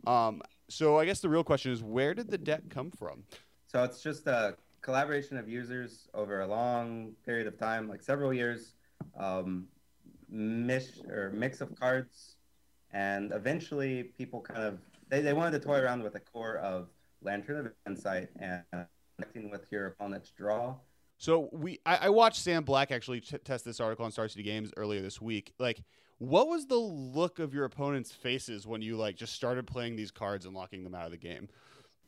[0.07, 3.23] Um, so I guess the real question is where did the deck come from?
[3.67, 8.33] So it's just a collaboration of users over a long period of time, like several
[8.33, 8.73] years,
[9.17, 9.67] um,
[10.29, 12.35] mish or mix of cards,
[12.91, 16.89] and eventually people kind of they, they wanted to toy around with the core of
[17.21, 18.63] Lantern of Insight and
[19.15, 20.75] connecting with your opponent's draw.
[21.17, 24.43] So we, I, I watched Sam Black actually t- test this article on Star City
[24.43, 25.53] Games earlier this week.
[25.59, 25.83] Like,
[26.19, 30.11] what was the look of your opponent's faces when you like just started playing these
[30.11, 31.49] cards and locking them out of the game?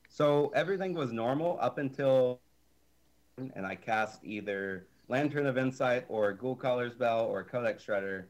[0.08, 2.42] So everything was normal up until,
[3.38, 8.26] and I cast either Lantern of Insight or Ghoul Caller's Bell or Codex Shredder,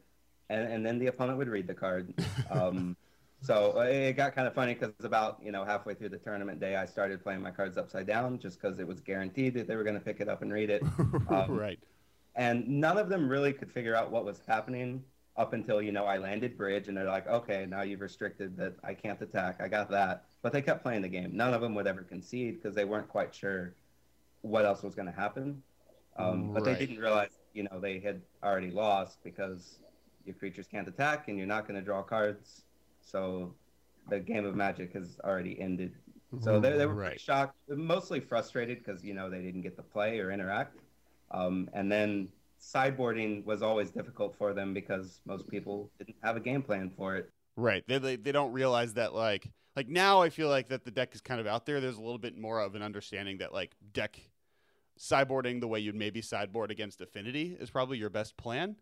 [0.48, 2.12] and, and then the opponent would read the card.
[2.50, 2.96] Um,
[3.40, 6.76] so it got kind of funny because about you know halfway through the tournament day,
[6.76, 9.82] I started playing my cards upside down just because it was guaranteed that they were
[9.82, 10.82] going to pick it up and read it.
[11.28, 11.78] Um, right.
[12.34, 15.02] And none of them really could figure out what was happening
[15.36, 18.74] up until you know I landed bridge, and they're like, okay, now you've restricted that
[18.84, 19.60] I can't attack.
[19.60, 21.34] I got that, but they kept playing the game.
[21.34, 23.74] None of them would ever concede because they weren't quite sure
[24.42, 25.62] what else was going to happen.
[26.16, 29.80] Um, But they didn't realize you know they had already lost because
[30.24, 32.64] your creatures can't attack and you're not going to draw cards.
[33.00, 33.54] So
[34.08, 35.94] the game of Magic has already ended.
[36.38, 37.18] So they, they were Right.
[37.18, 40.80] shocked, mostly frustrated because you know they didn't get to play or interact.
[41.30, 42.28] Um, and then
[42.60, 47.16] sideboarding was always difficult for them because most people didn't have a game plan for
[47.16, 47.30] it.
[47.56, 47.84] Right.
[47.86, 51.14] They, they they don't realize that like like now I feel like that the deck
[51.14, 51.80] is kind of out there.
[51.80, 54.18] There's a little bit more of an understanding that like deck
[54.98, 58.76] sideboarding the way you'd maybe sideboard against Affinity is probably your best plan.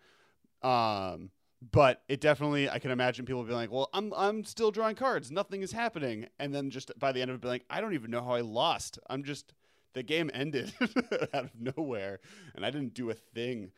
[0.62, 1.30] Um
[1.72, 5.30] but it definitely I can imagine people being like, "Well, I'm I'm still drawing cards.
[5.30, 7.92] Nothing is happening." And then just by the end of it be like, "I don't
[7.92, 8.98] even know how I lost.
[9.10, 9.52] I'm just
[9.92, 10.72] the game ended
[11.34, 12.20] out of nowhere
[12.54, 13.72] and I didn't do a thing."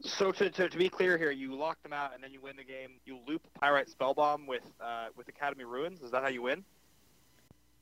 [0.00, 2.56] So to, to, to be clear here, you lock them out and then you win
[2.56, 2.98] the game.
[3.04, 6.02] You loop Pyrite Spellbomb with uh, with Academy Ruins.
[6.02, 6.64] Is that how you win?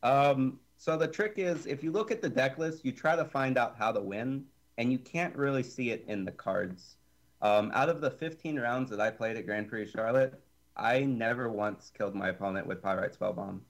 [0.02, 3.24] Um, so the trick is if you look at the deck list, you try to
[3.24, 4.44] find out how to win,
[4.78, 6.96] and you can't really see it in the cards.
[7.42, 10.40] Um, out of the 15 rounds that I played at Grand Prix Charlotte,
[10.76, 13.60] I never once killed my opponent with Pyrite Spellbomb.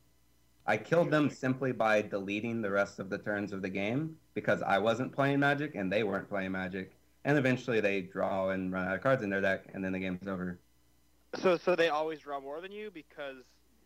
[0.67, 4.63] I killed them simply by deleting the rest of the turns of the game because
[4.63, 6.93] I wasn't playing Magic and they weren't playing Magic.
[7.25, 9.99] And eventually they draw and run out of cards in their deck, and then the
[9.99, 10.59] game's over.
[11.35, 13.45] So so they always draw more than you because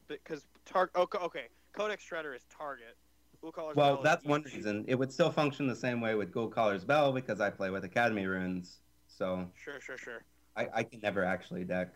[0.08, 1.46] because tar- okay, okay.
[1.76, 2.96] Codex Shredder is target.
[3.42, 4.54] Ghoul Caller's Well, Bell that's one each.
[4.54, 4.84] reason.
[4.88, 7.84] It would still function the same way with Ghoul Caller's Bell because I play with
[7.84, 8.78] Academy Ruins.
[9.08, 10.24] So Sure, sure, sure.
[10.56, 11.92] I, I can never actually deck.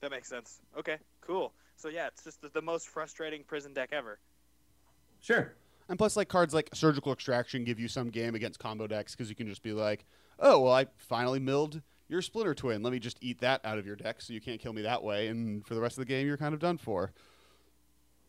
[0.00, 0.60] That makes sense.
[0.78, 1.52] Okay, cool.
[1.76, 4.18] So yeah, it's just the, the most frustrating prison deck ever.
[5.20, 5.54] Sure.
[5.88, 9.28] And plus, like cards like Surgical Extraction give you some game against combo decks because
[9.28, 10.04] you can just be like,
[10.40, 12.82] oh, well, I finally milled your Splinter Twin.
[12.82, 15.02] Let me just eat that out of your deck so you can't kill me that
[15.02, 15.28] way.
[15.28, 17.12] And for the rest of the game, you're kind of done for.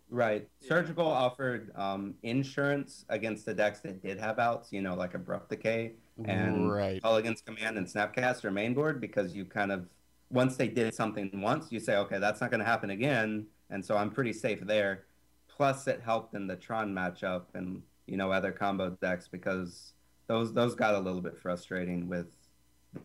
[0.09, 0.47] Right.
[0.61, 0.69] Yeah.
[0.69, 5.49] Surgical offered um, insurance against the decks that did have outs, you know, like Abrupt
[5.49, 7.01] Decay and right.
[7.01, 9.87] Kolaghan's Command and Snapcaster mainboard because you kind of,
[10.29, 13.47] once they did something once, you say, okay, that's not going to happen again.
[13.69, 15.05] And so I'm pretty safe there.
[15.47, 19.93] Plus, it helped in the Tron matchup and, you know, other combo decks because
[20.27, 22.27] those those got a little bit frustrating with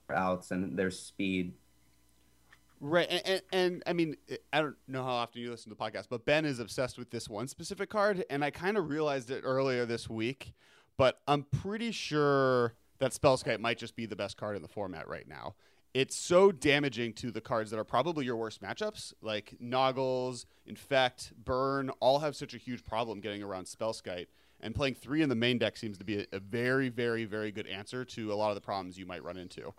[0.09, 1.55] their outs and their speed.
[2.83, 4.17] Right, and, and, and I mean,
[4.53, 7.11] I don't know how often you listen to the podcast, but Ben is obsessed with
[7.11, 10.55] this one specific card, and I kind of realized it earlier this week,
[10.97, 15.09] but I'm pretty sure that Spellskite might just be the best card in the format
[15.09, 15.55] right now.
[15.93, 21.33] It's so damaging to the cards that are probably your worst matchups, like Noggles, Infect,
[21.45, 24.27] Burn, all have such a huge problem getting around Spellskite.
[24.61, 27.51] And playing three in the main deck seems to be a, a very, very, very
[27.51, 29.75] good answer to a lot of the problems you might run into.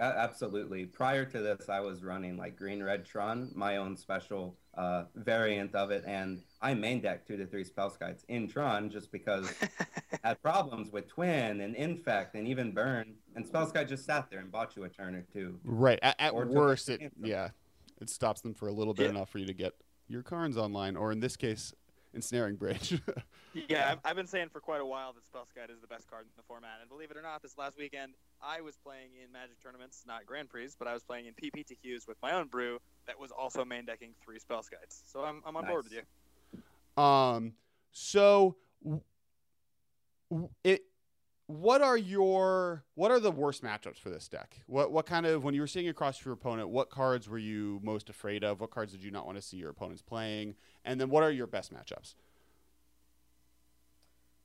[0.00, 0.86] A- absolutely.
[0.86, 5.74] Prior to this, I was running like Green Red Tron, my own special uh, variant
[5.74, 10.18] of it, and I main deck two to three Spellskites in Tron just because I
[10.28, 14.40] had problems with Twin and Infect and even Burn, and spell Spellskite just sat there
[14.40, 15.60] and bought you a turn or two.
[15.64, 15.98] Right.
[16.02, 17.50] At, at worst, it yeah,
[18.00, 19.10] it stops them for a little bit Yeah.
[19.10, 19.74] enough for you to get
[20.08, 21.74] your cards online, or in this case,
[22.14, 23.00] ensnaring bridge.
[23.68, 26.22] Yeah, I've, I've been saying for quite a while that Spellskite is the best card
[26.22, 29.32] in the format, and believe it or not, this last weekend I was playing in
[29.32, 32.78] Magic tournaments, not Grand Prix, but I was playing in PPTQs with my own brew
[33.08, 35.02] that was also main decking three Spellskites.
[35.10, 35.94] So I'm, I'm on board with
[36.96, 37.02] you.
[37.02, 37.54] Um,
[37.90, 38.54] so
[38.84, 39.02] w-
[40.30, 40.82] w- it.
[41.50, 44.60] What are your what are the worst matchups for this deck?
[44.66, 47.80] What what kind of when you were seeing across your opponent, what cards were you
[47.82, 48.60] most afraid of?
[48.60, 50.54] What cards did you not want to see your opponents playing?
[50.84, 52.14] And then what are your best matchups?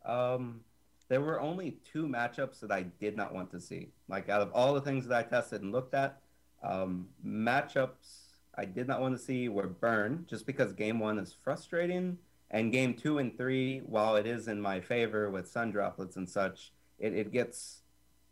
[0.04, 0.62] Um,
[1.08, 3.90] there were only two matchups that I did not want to see.
[4.08, 6.22] Like out of all the things that I tested and looked at,
[6.64, 8.24] um, matchups
[8.56, 12.18] I did not want to see were burn, just because game one is frustrating,
[12.50, 16.28] and game two and three, while it is in my favor with sun droplets and
[16.28, 17.82] such, it, it gets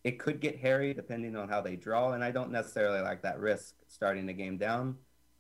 [0.04, 3.40] it could get hairy depending on how they draw, and I don't necessarily like that
[3.40, 4.98] risk starting the game down.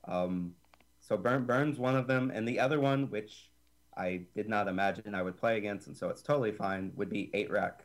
[0.07, 0.53] Um,
[1.01, 3.49] so burn burns one of them, and the other one, which
[3.97, 7.29] I did not imagine I would play against, and so it's totally fine, would be
[7.33, 7.83] 8 rack.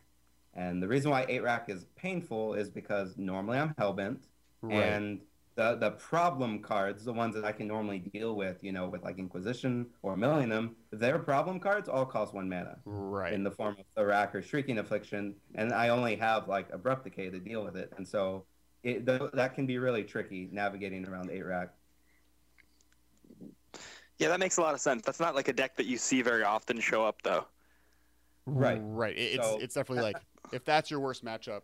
[0.55, 4.21] And the reason why 8 rack is painful is because normally I'm hellbent,
[4.71, 5.21] and
[5.59, 9.03] the, the problem cards, the ones that I can normally deal with, you know, with
[9.03, 13.33] like Inquisition or Millennium, their problem cards all cost one mana right.
[13.33, 17.03] in the form of The Rack or Shrieking Affliction, and I only have like Abrupt
[17.03, 17.93] Decay to deal with it.
[17.97, 18.45] And so
[18.85, 21.71] it, th- that can be really tricky navigating around 8 rack.
[24.19, 25.03] Yeah, that makes a lot of sense.
[25.05, 27.47] That's not like a deck that you see very often show up, though.
[28.47, 28.79] Right.
[28.81, 29.19] Right.
[29.19, 31.63] It's So- it's definitely like if that's your worst matchup,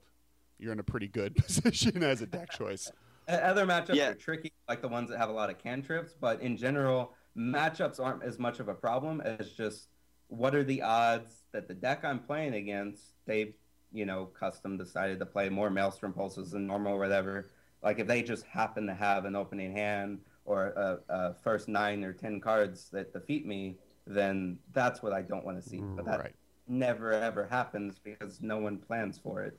[0.59, 2.91] you're in a pretty good position as a deck choice.
[3.29, 4.11] O- Other matchups Yeah.
[4.11, 7.99] are tricky, like the ones that have a lot of cantrips, but in general, matchups
[8.01, 9.89] aren't as much of a problem as just
[10.29, 13.55] what are the odds that the deck I'm playing against, they've,
[13.93, 17.51] you know, custom decided to play more Maelstrom Pulses than normal or whatever.
[17.83, 22.03] Like if they just happen to have an opening hand or a, a first nine
[22.05, 25.81] or 10 cards that defeat me, then that's what I don't want to see.
[25.97, 26.35] But that Right.
[26.67, 29.59] never ever happens because no one plans for it.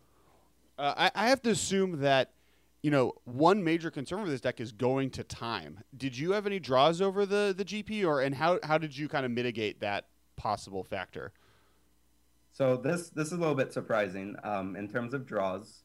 [0.78, 2.34] Uh, I, I have to assume that,
[2.86, 5.80] you know, one major concern with this deck is going to time.
[5.98, 9.08] Did you have any draws over the, the GP, or and how how did you
[9.08, 10.06] kind of mitigate that
[10.36, 11.34] possible factor?
[12.52, 15.82] So this this is a little bit surprising um, in terms of draws.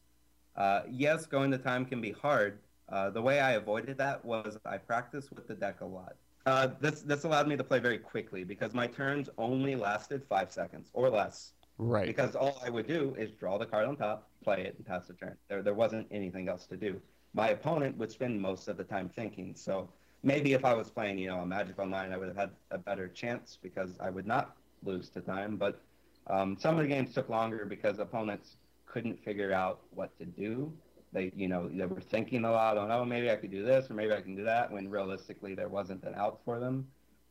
[0.55, 2.59] Uh, yes, going to time can be hard.
[2.91, 6.17] Uh, the way I avoided that was I practiced with the deck a lot.
[6.45, 10.53] Uh, this this allowed me to play very quickly because my turns only lasted five
[10.53, 11.53] seconds or less.
[11.79, 12.07] Right.
[12.07, 15.07] Because all I would do is draw the card on top, play it, and pass
[15.07, 15.37] the turn.
[15.49, 17.01] There there wasn't anything else to do.
[17.33, 19.55] My opponent would spend most of the time thinking.
[19.55, 19.89] So
[20.23, 22.79] maybe if I was playing, you know, a Magic Online, I would have had a
[22.79, 25.57] better chance because I would not lose to time.
[25.57, 25.81] But
[26.27, 30.73] um, some of the games took longer because opponents couldn't figure out what to do.
[31.13, 33.91] They, you know, they were thinking a lot on, oh, maybe I could do this
[33.91, 36.87] or maybe I can do that, when realistically there wasn't an out for them.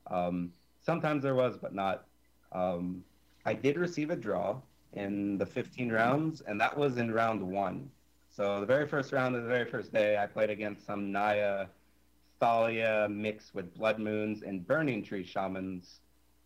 [0.07, 0.51] Um,
[0.82, 2.05] sometimes there was, but not.
[2.51, 3.03] Um,
[3.45, 4.62] I did receive a draw
[4.94, 7.90] in the 15 rounds, and that was in round one.
[8.30, 11.68] So the very first round of the very first day, I played against some Naya
[12.40, 16.00] Thalia mixed with Blood Moons and Burning Tree Shamans.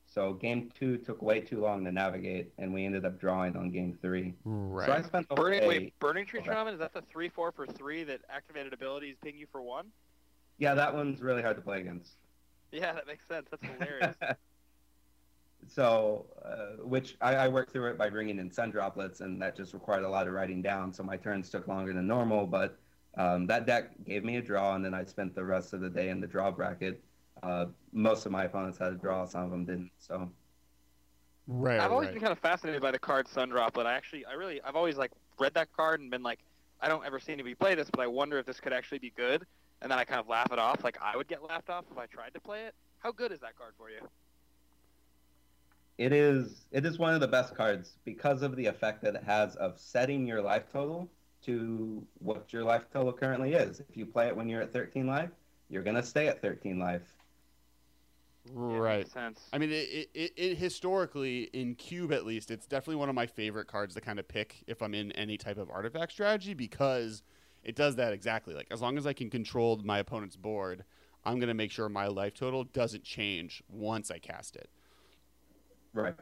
[0.06, 3.72] So game two took way too long to navigate, and we ended up drawing on
[3.72, 4.34] game three.
[4.44, 4.86] Right.
[4.86, 6.52] So I spent the Burning, day- wait, Burning Tree oh, Okay.
[6.52, 9.88] Shaman, is that the 3 4 for 3 that activated abilities ping you for 1?
[10.58, 12.14] Yeah, that one's really hard to play against.
[12.72, 13.48] Yeah, that makes sense.
[13.50, 14.16] That's hilarious.
[15.74, 19.56] so, uh, which I, I worked through it by bringing in sun droplets, and that
[19.56, 20.94] just required a lot of writing down.
[20.94, 22.78] So my turns took longer than normal, but
[23.18, 25.90] um, that deck gave me a draw, and then I spent the rest of the
[25.90, 27.04] day in the draw bracket.
[27.42, 29.92] Uh, most of my opponents had a draw, some of them didn't.
[29.98, 30.30] So,
[31.48, 31.80] Right.
[31.80, 32.14] I've always right.
[32.14, 33.86] been kind of fascinated by the card Sun Droplet.
[33.88, 36.40] I actually, I really, I've always like read that card and been like,
[36.80, 39.10] I don't ever see anybody play this, but I wonder if this could actually be
[39.10, 39.46] good.
[39.82, 41.98] And then I kind of laugh it off, like I would get laughed off if
[41.98, 42.76] I tried to play it.
[43.00, 44.00] How good is that card for you?
[45.98, 49.24] It is it is one of the best cards because of the effect that it
[49.24, 51.10] has of setting your life total
[51.44, 53.80] to what your life total currently is.
[53.80, 55.32] If you play it when you're at 13 life,
[55.70, 57.18] you're gonna stay at 13 life.
[58.68, 58.82] Yeah, Right.
[58.82, 59.41] makes sense.
[59.52, 63.16] I mean, it, it, it, it historically, in Cube at least, it's definitely one of
[63.16, 66.56] my favorite cards to kind of pick if I'm in any type of artifact strategy
[66.56, 67.22] because
[67.64, 68.56] it does that exactly.
[68.56, 70.86] Like, as long as I can control my opponent's board,
[71.24, 74.70] I'm going to make sure my life total doesn't change once I cast it.
[75.94, 76.16] Right.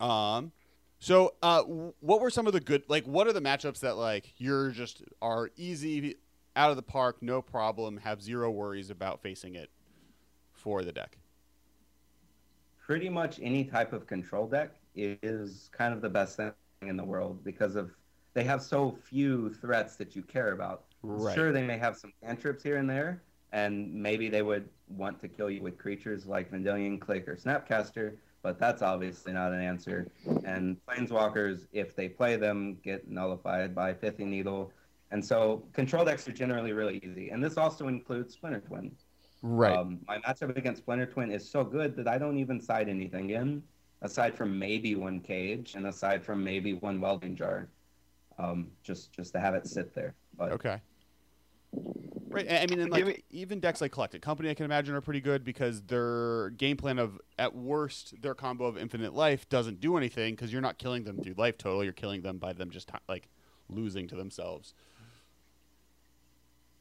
[0.00, 0.52] Um,
[0.98, 4.34] so, uh, what were some of the good, like, what are the matchups that, like,
[4.38, 6.16] you're just are easy
[6.56, 9.70] out of the park, no problem, have zero worries about facing it
[10.52, 11.16] for the deck?
[12.90, 16.50] pretty much any type of control deck is kind of the best thing
[16.82, 17.92] in the world because of
[18.34, 20.86] they have so few threats that you care about.
[21.04, 21.32] Right.
[21.32, 25.28] Sure, they may have some cantrips here and there, and maybe they would want to
[25.28, 30.10] kill you with creatures like Vendilion Clique or Snapcaster, but that's obviously not an answer.
[30.44, 34.72] And Planeswalkers, if they play them, get nullified by Pithing Needle.
[35.10, 37.30] And so control decks are generally really easy.
[37.30, 38.92] And this also includes Splinter Twin.
[39.42, 39.76] Right.
[39.76, 43.30] Um, my matchup against Splinter Twin is so good that I don't even side anything
[43.30, 43.62] in,
[44.02, 47.68] aside from maybe one cage and aside from maybe one welding jar,
[48.38, 50.14] um, just just to have it sit there.
[50.36, 50.80] But Okay.
[51.72, 52.46] Right.
[52.48, 55.20] I mean, and like me- even decks like Collected Company, I can imagine are pretty
[55.20, 59.96] good because their game plan of at worst their combo of Infinite Life doesn't do
[59.96, 61.82] anything because you're not killing them through life total.
[61.82, 63.28] You're killing them by them just like
[63.68, 64.74] losing to themselves.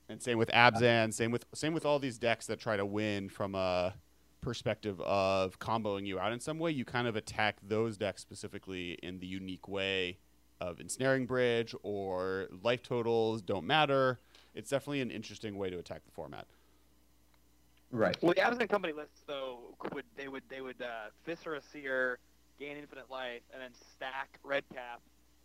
[0.07, 1.13] And same with Abzan.
[1.13, 3.95] Same with same with all these decks that try to win from a
[4.41, 6.71] perspective of comboing you out in some way.
[6.71, 10.19] You kind of attack those decks specifically in the unique way
[10.61, 14.19] of ensnaring bridge or life totals don't matter.
[14.59, 16.45] It's definitely an interesting way to attack the format.
[17.91, 22.19] right, Well, the Abzan Company lists though would they would they would uh, Viscera Seer,
[22.59, 24.99] gain infinite life, and then stack Red Cap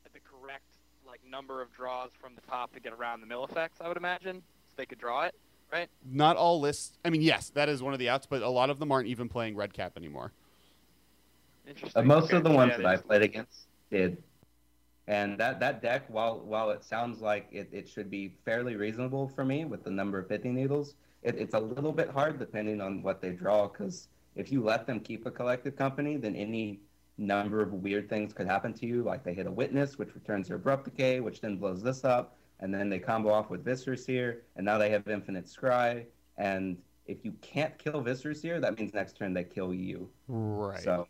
[0.05, 0.65] at the correct
[1.07, 3.81] like number of draws from the top to get around the mill effects.
[3.81, 5.35] I would imagine so they could draw it.
[5.73, 5.89] Right.
[6.05, 6.99] Not all lists.
[7.05, 9.07] I mean, yes, that is one of the outs, but a lot of them aren't
[9.09, 10.33] even playing red cap anymore.
[11.69, 12.03] Interesting.
[12.03, 14.23] Uh, most Okay, of the ones yeah, that I played against did.
[15.07, 19.29] And that, that deck, while while it sounds like it, it should be fairly reasonable
[19.29, 22.81] for me with the number of pithing needles, it, it's a little bit hard depending
[22.81, 23.69] on what they draw.
[23.69, 26.81] Because if you let them keep a collected company, then any
[27.19, 29.03] number of weird things could happen to you.
[29.03, 32.37] Like they hit a witness, which returns their abrupt decay, which then blows this up,
[32.61, 36.05] and then they combo off with Viscera Seer, and now they have infinite scry.
[36.39, 40.09] And if you can't kill Viscera Seer, that means next turn they kill you.
[40.29, 40.83] Right.
[40.83, 41.07] So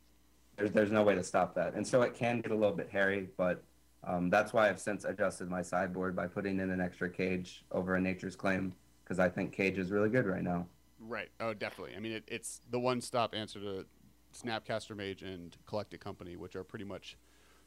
[0.56, 1.74] there's, there's no way to stop that.
[1.74, 3.62] And so it can get a little bit hairy, but
[4.06, 7.94] um, that's why I've since adjusted my sideboard by putting in an extra cage over
[7.96, 8.74] a Nature's Claim
[9.04, 10.66] because I think cage is really good right now.
[11.00, 11.28] Right.
[11.40, 11.94] Oh, definitely.
[11.96, 13.84] I mean, it, it's the one-stop answer to
[14.34, 17.16] Snapcaster Mage and Collected Company, which are pretty much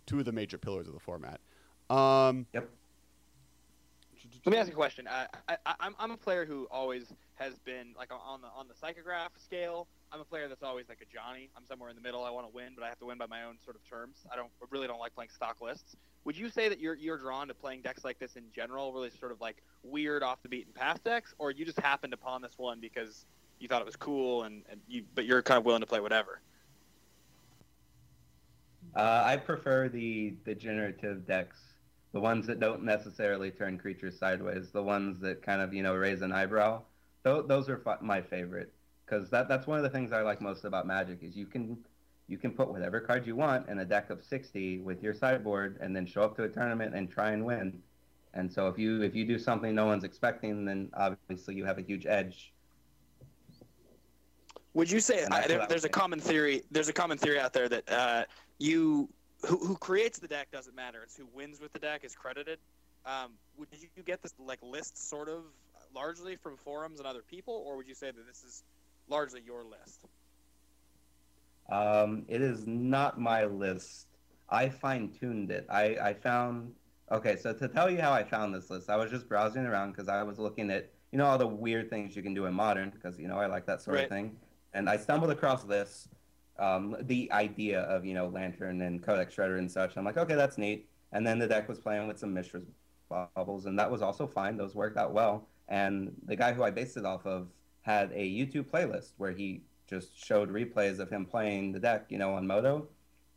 [0.05, 1.39] two of the major pillars of the format.
[1.89, 2.69] Um, Yep.
[4.45, 5.07] Let me ask you a question.
[5.07, 8.67] I, I, I- I'm, I'm a player who always has been like on the on
[8.67, 9.87] the psychograph scale.
[10.11, 10.46] I'm a player that's
[10.77, 11.49] always like a Johnny.
[11.57, 12.23] I'm somewhere in the middle.
[12.23, 14.17] I want to win, but I have to win by my own sort of terms.
[14.31, 15.95] I don't I really don't like playing stock lists.
[16.23, 19.09] Would you say that you're you're drawn to playing decks like this in general, really
[19.09, 22.53] sort of like weird off the beaten path decks, or you just happened upon this
[22.57, 23.25] one because
[23.59, 25.99] you thought it was cool and, and you but you're kind of willing to play
[25.99, 26.41] whatever?
[28.95, 31.57] Uh, I prefer the the generative decks,
[32.13, 35.95] the ones that don't necessarily turn creatures sideways, the ones that kind of you know
[35.95, 36.83] raise an eyebrow.
[37.23, 38.71] Those, those are fi- my favorite
[39.07, 41.77] because that, that's one of the things I like most about Magic is you can
[42.27, 45.77] you can put whatever card you want in a deck of 60 with your sideboard
[45.79, 47.81] and then show up to a tournament and try and win.
[48.33, 51.77] And so if you if you do something no one's expecting, then obviously you have
[51.77, 52.53] a huge edge.
[54.73, 56.63] Would you say I, there, there's a common theory?
[56.69, 58.25] There's a common theory out there that uh,
[58.59, 59.09] you
[59.45, 61.01] who, who creates the deck doesn't matter.
[61.03, 62.59] It's who wins with the deck is credited.
[63.05, 65.43] Um, would you get this like list sort of
[65.95, 68.63] largely from forums and other people, or would you say that this is
[69.09, 70.05] largely your list?
[71.69, 74.07] Um, it is not my list.
[74.49, 75.65] I fine tuned it.
[75.69, 76.73] I, I found
[77.11, 77.35] okay.
[77.35, 80.07] So to tell you how I found this list, I was just browsing around because
[80.07, 82.89] I was looking at you know all the weird things you can do in modern
[82.89, 84.03] because you know I like that sort Right.
[84.05, 84.37] of thing,
[84.73, 86.07] and I stumbled across this.
[86.59, 89.97] Um, the idea of you know lantern and codex shredder and such.
[89.97, 90.87] I'm like, okay, that's neat.
[91.11, 92.65] And then the deck was playing with some Mishra's
[93.09, 94.57] baubles, and that was also fine.
[94.57, 95.47] Those worked out well.
[95.69, 97.49] And the guy who I based it off of
[97.87, 102.17] had a YouTube playlist where he just showed replays of him playing the deck, you
[102.17, 102.85] know, on Moto.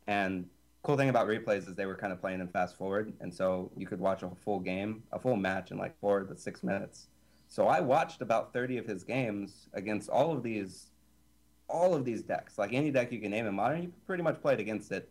[0.07, 0.45] And
[0.83, 3.71] cool thing about replays is they were kind of playing in fast forward, and so
[3.77, 7.07] you could watch a full game, a full match in like four to six minutes.
[7.47, 10.87] So I watched about 30 of his games against all of these,
[11.69, 12.57] all of these decks.
[12.57, 15.09] Like any deck you can name in modern, you pretty much played against it,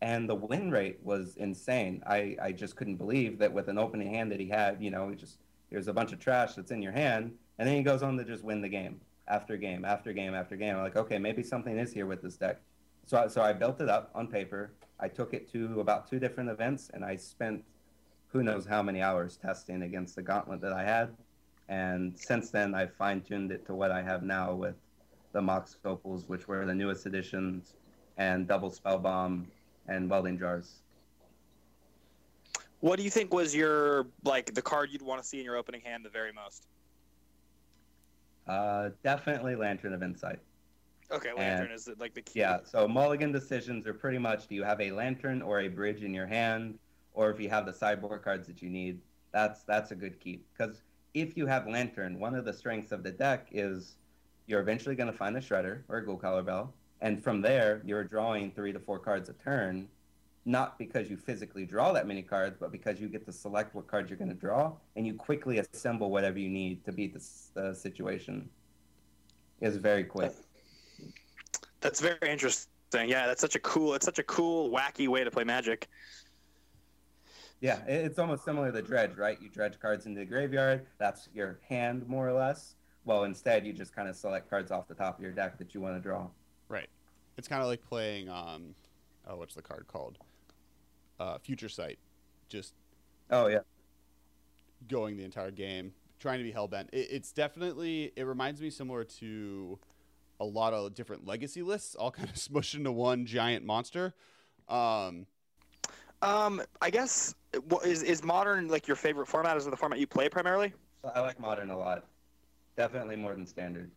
[0.00, 2.02] and the win rate was insane.
[2.08, 5.10] I I just couldn't believe that with an opening hand that he had, you know,
[5.10, 5.38] he just
[5.70, 8.24] there's a bunch of trash that's in your hand, and then he goes on to
[8.24, 10.76] just win the game after game after game after game.
[10.76, 12.60] I'm like, okay, maybe something is here with this deck.
[13.06, 14.72] So, I- so I built it up on paper.
[14.98, 17.64] I took it to about two different events, and I spent
[18.28, 21.16] who knows how many hours testing against the gauntlet that I had.
[21.68, 24.76] And since then, I've fine tuned it to what I have now with
[25.32, 27.74] the Mox Opals, which were the newest editions,
[28.18, 29.46] and Double Spell Bomb
[29.88, 30.82] and Welding Jars.
[32.80, 35.56] What do you think was your like the card you'd want to see in your
[35.56, 36.66] opening hand the very most?
[38.46, 40.40] Uh, definitely Lantern of Insight.
[41.12, 42.40] Okay, lantern is like the key.
[42.40, 46.02] Yeah, so mulligan decisions are pretty much do you have a lantern or a bridge
[46.02, 46.78] in your hand,
[47.12, 49.00] or if you have the sideboard cards that you need,
[49.32, 50.46] that's that's a good keep.
[50.56, 50.82] Because
[51.14, 53.96] if you have lantern, one of the strengths of the deck is
[54.46, 57.82] you're eventually going to find a shredder or a Ghoul Caller Bell, And from there,
[57.84, 59.88] you're drawing three to four cards a turn,
[60.44, 63.86] not because you physically draw that many cards, but because you get to select what
[63.86, 67.24] cards you're going to draw, and you quickly assemble whatever you need to beat the,
[67.54, 68.48] the situation.
[69.60, 70.32] It's very quick.
[71.80, 72.70] That's very interesting.
[72.92, 73.94] Yeah, that's such a cool.
[73.94, 75.88] It's such a cool, wacky way to play Magic.
[77.60, 79.40] Yeah, it's almost similar to dredge, right?
[79.40, 80.86] You dredge cards into the graveyard.
[80.98, 82.74] That's your hand, more or less.
[83.04, 85.74] Well, instead, you just kind of select cards off the top of your deck that
[85.74, 86.26] you want to draw.
[86.68, 86.88] Right.
[87.36, 88.30] It's kind of like playing.
[88.30, 88.74] Um,
[89.28, 90.18] oh, what's the card called?
[91.20, 91.98] Uh, Future Sight.
[92.48, 92.74] Just.
[93.30, 93.60] Oh yeah.
[94.88, 96.88] Going the entire game, trying to be hellbent.
[96.92, 98.12] It, it's definitely.
[98.16, 99.78] It reminds me similar to
[100.40, 104.14] a lot of different legacy lists, all kind of smushed into one giant monster.
[104.68, 105.26] Um,
[106.22, 107.34] um, I guess
[107.84, 109.56] is is modern like your favorite format?
[109.56, 110.72] Is it the format you play primarily?
[111.14, 112.04] I like modern a lot.
[112.76, 113.90] Definitely more than standard.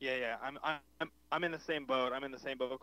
[0.00, 0.36] Yeah, yeah.
[0.42, 0.58] I'm
[1.00, 2.12] I'm I'm in the same boat.
[2.12, 2.80] I'm in the same boat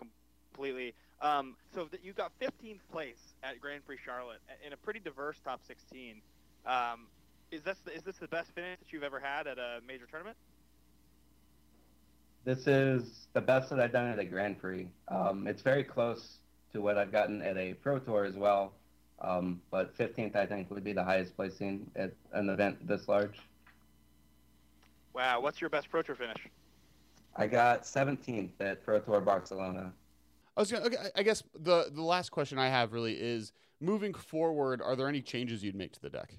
[0.51, 0.93] completely.
[1.21, 5.61] Um, so you got 15th place at Grand Prix Charlotte in a pretty diverse top
[5.65, 6.21] 16.
[6.65, 7.07] Um,
[7.51, 10.37] is this is this the best finish that you've ever had at a major tournament?
[12.43, 14.87] This is the best that I've done at a Grand Prix.
[15.09, 16.37] Um, it's very close
[16.73, 18.73] to what I've gotten at a Pro Tour as well.
[19.19, 23.37] Um, but 15th, I think, would be the highest placing at an event this large.
[25.13, 26.47] Wow, what's your best Pro Tour finish?
[27.35, 29.93] I got 17th at Pro Tour Barcelona.
[30.55, 34.13] I was gonna, okay, I guess the the last question I have really is moving
[34.13, 34.81] forward.
[34.81, 36.33] Are there any changes you'd make to the deck?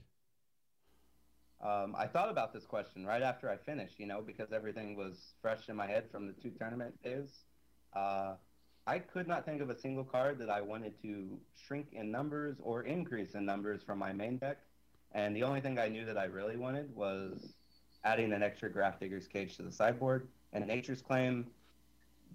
[1.63, 5.35] Um, I thought about this question right after I finished, you know, because everything was
[5.41, 7.45] fresh in my head from the two tournament days.
[7.95, 8.35] Uh,
[8.87, 12.57] I could not think of a single card that I wanted to shrink in numbers
[12.61, 14.59] or increase in numbers from my main deck.
[15.13, 17.55] And the only thing I knew that I really wanted was
[18.03, 20.27] adding an extra Grafdigger's Cage to the sideboard.
[20.53, 21.47] And Nature's Claim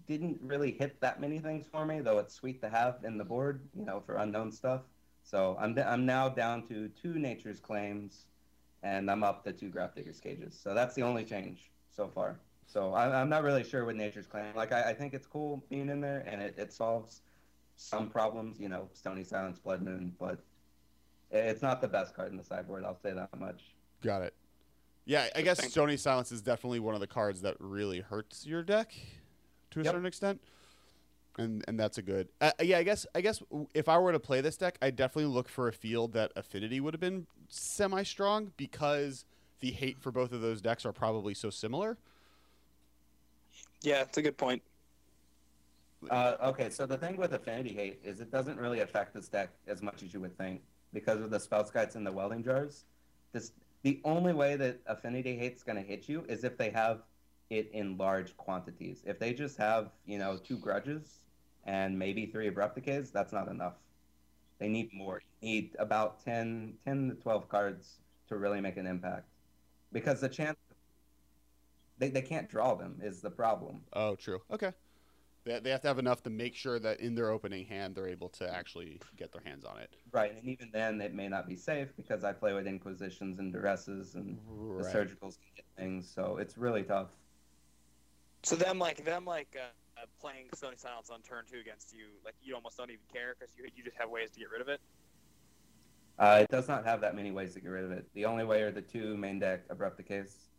[0.08, 3.24] didn't really hit that many things for me, though it's sweet to have in the
[3.24, 4.82] board, you know, for unknown stuff.
[5.24, 8.26] So I'm, I'm now down to two Nature's Claims,
[8.82, 10.58] and I'm up to two Grafdigger's Cages.
[10.58, 12.40] So that's the only change so far.
[12.66, 14.56] So I, am not really sure with Nature's Claim.
[14.56, 17.22] Like I, I, think it's cool being in there, and it, it solves
[17.76, 18.60] some problems.
[18.60, 20.40] You know, Stony Silence, Blood Moon, but
[21.32, 22.86] it's not the best card in the sideboard.
[22.86, 23.74] I'll say that much.
[24.02, 24.34] Got it.
[25.06, 28.62] Yeah, I guess Stony Silence is definitely one of the cards that really hurts your
[28.62, 28.94] deck
[29.72, 29.94] to a yep.
[29.94, 30.42] certain extent,
[31.38, 32.30] and and that's a good.
[32.42, 33.42] Uh, yeah, I guess I guess
[33.74, 36.80] if I were to play this deck, I'd definitely look for a field that Affinity
[36.80, 39.26] would have been semi strong because
[39.60, 41.98] the hate for both of those decks are probably so similar.
[43.82, 44.62] Yeah, it's a good point.
[46.10, 49.50] Uh, okay, so the thing with Affinity Hate is it doesn't really affect this deck
[49.68, 50.62] as much as you would think
[50.94, 52.86] because of the Spellskites and the welding jars.
[53.34, 53.52] This
[53.84, 57.04] the only way that Affinity Hate's going to hit you is if they have
[57.50, 59.04] it in large quantities.
[59.06, 61.20] If they just have you know two grudges
[61.66, 63.76] and maybe three abrupt decays, that's not enough.
[64.60, 65.22] They need more.
[65.42, 67.98] You need about 10, 10 to twelve cards
[68.30, 69.28] to really make an impact
[69.92, 70.58] because the chance
[71.98, 73.82] they, they can't draw them is the problem.
[73.94, 74.40] Oh, true.
[74.52, 74.72] Okay.
[75.46, 78.08] They, they have to have enough to make sure that in their opening hand they're
[78.08, 79.90] able to actually get their hands on it.
[80.12, 83.54] Right, and even then it may not be safe because I play with inquisitions and
[83.54, 84.84] duresses and right.
[84.84, 87.08] the surgicals can get things, so it's really tough.
[88.44, 92.36] So them like them like uh, playing Stony Silence on turn two against you, like
[92.42, 94.70] you almost don't even care because you you just have ways to get rid of
[94.70, 94.80] it.
[96.20, 98.08] Uh, it does not have that many ways to get rid of it.
[98.14, 100.50] The only way are the two main deck abrupt decays.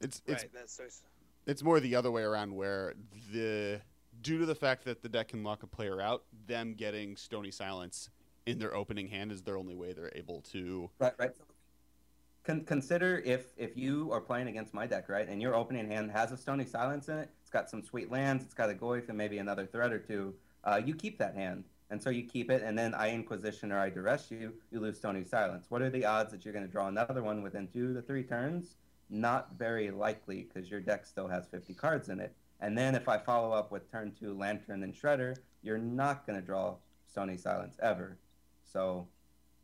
[0.00, 0.84] It's it's right, so...
[1.46, 2.94] it's more the other way around where
[3.32, 3.80] the
[4.22, 7.50] due to the fact that the deck can lock a player out, them getting Stony
[7.50, 8.10] Silence
[8.46, 10.88] in their opening hand is their only way they're able to.
[10.98, 11.30] Right, right.
[12.48, 16.10] Con- consider if if you are playing against my deck, right, and your opening hand
[16.10, 17.28] has a Stony Silence in it.
[17.42, 18.42] It's got some sweet lands.
[18.42, 20.34] It's got a Goyf and maybe another threat or two.
[20.64, 23.78] Uh, you keep that hand, and so you keep it, and then I Inquisition or
[23.78, 24.54] I Duress you.
[24.70, 25.66] You lose Stony Silence.
[25.68, 28.22] What are the odds that you're going to draw another one within two to three
[28.22, 28.76] turns?
[29.10, 32.34] not very likely because your deck still has 50 cards in it.
[32.60, 36.38] And then if I follow up with turn two Lantern and Shredder, you're not going
[36.38, 36.76] to draw
[37.06, 38.18] Stony Silence ever.
[38.64, 39.06] So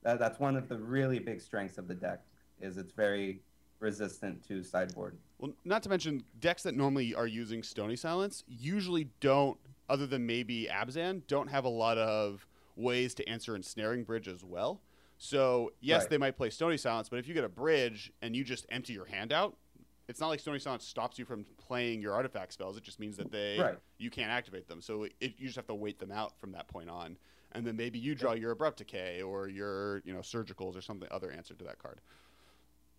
[0.03, 2.23] that, that's one of the really big strengths of the deck
[2.61, 3.41] is it's very
[3.81, 5.17] resistant to sideboard.
[5.39, 10.27] Well, not to mention decks that normally are using Stony Silence usually don't, other than
[10.27, 12.47] maybe Abzan, don't have a lot of
[12.77, 14.81] ways to answer Ensnaring Bridge as well.
[15.19, 16.11] So yes, right.
[16.11, 18.93] they might play Stony Silence, but if you get a bridge and you just empty
[18.93, 19.57] your hand out,
[20.09, 22.77] it's not like Stony Silence stops you from playing your artifact spells.
[22.77, 23.79] It just means that they right.
[23.99, 24.81] you can't activate them.
[24.83, 27.17] So it, you just have to wait them out from that point on,
[27.53, 31.09] and then maybe you draw your abrupt decay or your you know surgicals or something
[31.11, 32.01] other answer to that card.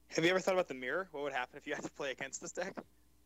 [0.10, 1.08] Have you ever thought about the mirror?
[1.12, 2.76] What would happen if you had to play against this deck?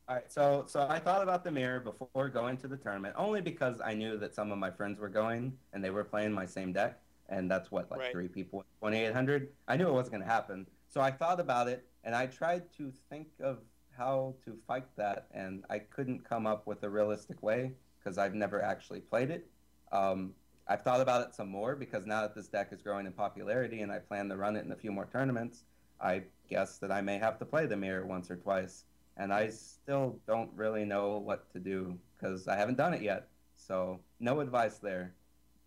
[0.07, 3.41] All right, so so I thought about the mirror before going to the tournament, only
[3.41, 6.45] because I knew that some of my friends were going and they were playing my
[6.47, 8.11] same deck, and that's what like Right.
[8.11, 9.55] three people, twenty eight hundred.
[9.67, 12.71] I knew it wasn't going to happen, so I thought about it and I tried
[12.73, 13.59] to think of
[13.91, 18.33] how to fight that, and I couldn't come up with a realistic way because I've
[18.33, 19.51] never actually played it.
[19.91, 20.33] Um,
[20.67, 23.81] I've thought about it some more because now that this deck is growing in popularity
[23.81, 25.65] and I plan to run it in a few more tournaments,
[25.99, 28.85] I guess that I may have to play the mirror once or twice
[29.19, 33.27] and I still don't really know what to do because I haven't done it yet.
[33.57, 35.13] So no advice there.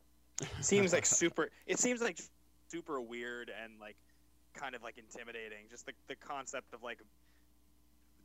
[0.61, 1.51] seems like super.
[1.67, 2.19] It seems like
[2.69, 3.97] super weird and like
[4.55, 5.67] kind of like intimidating.
[5.71, 7.01] Just the the concept of like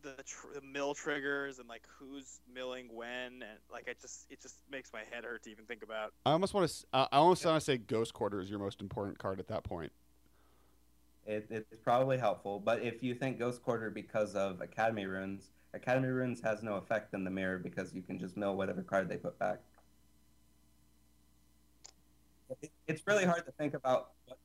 [0.03, 4.41] the, tr- the mill triggers and like who's milling when and like it just it
[4.41, 6.13] just makes my head hurt to even think about.
[6.25, 6.85] I almost want to.
[6.93, 9.65] Uh, I almost want to say Ghost Quarter is your most important card at that
[9.65, 9.91] point.
[11.27, 16.07] It, it's probably helpful, but if you think Ghost Quarter because of Academy Ruins, Academy
[16.07, 19.17] Ruins has no effect in the mirror because you can just mill whatever card they
[19.17, 19.59] put back.
[22.87, 24.37] It's really hard to think about, what,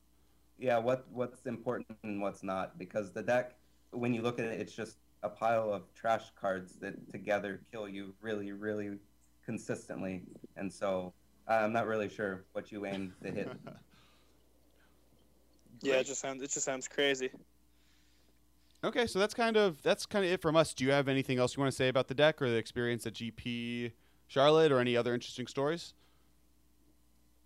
[0.58, 3.54] yeah, what what's important and what's not because the deck,
[3.92, 7.88] when you look at it, it's just a pile of trash cards that together kill
[7.88, 8.98] you really, really
[9.46, 10.22] consistently,
[10.56, 11.14] and so
[11.46, 13.48] I'm not really sure what you aim to hit.
[15.82, 16.00] Yeah, Great.
[16.02, 17.30] it just sounds it just sounds crazy.
[18.84, 20.74] Okay, so that's kind of that's kind of it from us.
[20.74, 23.06] Do you have anything else you want to say about the deck or the experience
[23.06, 23.92] at GP
[24.26, 25.94] Charlotte or any other interesting stories?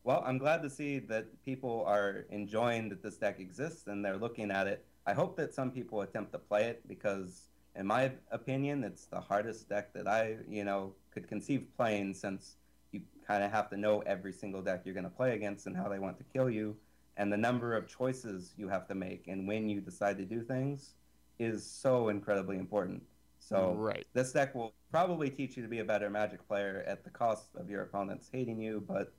[0.05, 4.17] Well, I'm glad to see that people are enjoying that this deck exists and they're
[4.17, 4.85] looking at it.
[5.05, 9.21] I hope that some people attempt to play it because, in my opinion, it's the
[9.21, 12.57] hardest deck that I, you know, could conceive playing since
[12.93, 15.77] you kind of have to know every single deck you're going to play against and
[15.77, 16.77] how they want to kill you,
[17.17, 20.43] and the number of choices you have to make and when you decide to do
[20.43, 20.95] things
[21.39, 23.03] is so incredibly important.
[23.39, 24.05] So right.
[24.13, 27.55] this deck will probably teach you to be a better Magic player at the cost
[27.55, 29.13] of your opponents hating you, but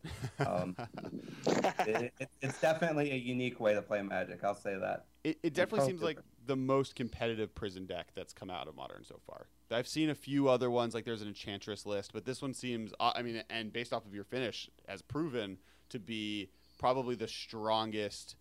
[0.45, 0.75] um,
[1.85, 4.43] it, it, it's definitely a unique way to play Magic.
[4.43, 5.05] I'll say that.
[5.23, 8.75] It, it definitely felt seems like the most competitive prison deck that's come out of
[8.75, 9.47] modern so far.
[9.71, 12.93] I've seen a few other ones, like there's an Enchantress list, but this one seems,
[12.99, 15.57] uh, I mean, and based off of your finish, has proven
[15.89, 18.35] to be probably the strongest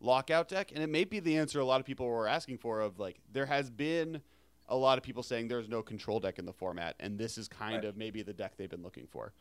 [0.00, 0.72] lockout deck.
[0.72, 3.18] And it may be the answer a lot of people were asking for of like,
[3.32, 4.20] there has been
[4.68, 7.46] a lot of people saying there's no control deck in the format, and this is
[7.48, 7.84] kind Right.
[7.84, 9.32] of maybe the deck they've been looking for.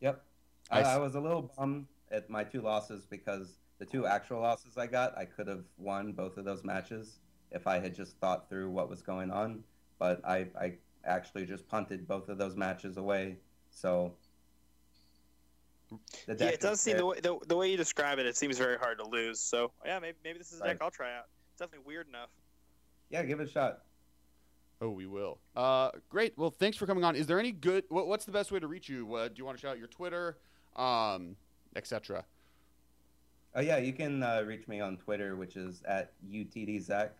[0.00, 0.22] Yep.
[0.70, 4.06] I I, s- I was a little bummed at my two losses because the two
[4.06, 7.18] actual losses I got, I could have won both of those matches
[7.50, 9.62] if I had just thought through what was going on.
[9.98, 10.74] But I, I
[11.04, 13.36] actually just punted both of those matches away.
[13.70, 14.12] So.
[16.26, 18.58] The Yeah, it does seem the way the, the way you describe it, it seems
[18.58, 19.40] very hard to lose.
[19.40, 20.82] So yeah, maybe maybe this is a deck Right.
[20.82, 21.24] I'll try out.
[21.52, 22.30] It's definitely weird enough.
[23.10, 23.80] Yeah, give it a shot.
[24.80, 25.38] Oh, we will.
[25.56, 26.36] Uh, great.
[26.36, 27.16] Well, thanks for coming on.
[27.16, 27.84] Is there any good?
[27.88, 29.12] What, what's the best way to reach you?
[29.12, 30.38] Uh, do you want to shout out your Twitter,
[30.76, 31.34] um,
[31.74, 32.24] etc.?
[33.54, 37.10] Oh yeah, you can uh, reach me on Twitter, which is at utdzac.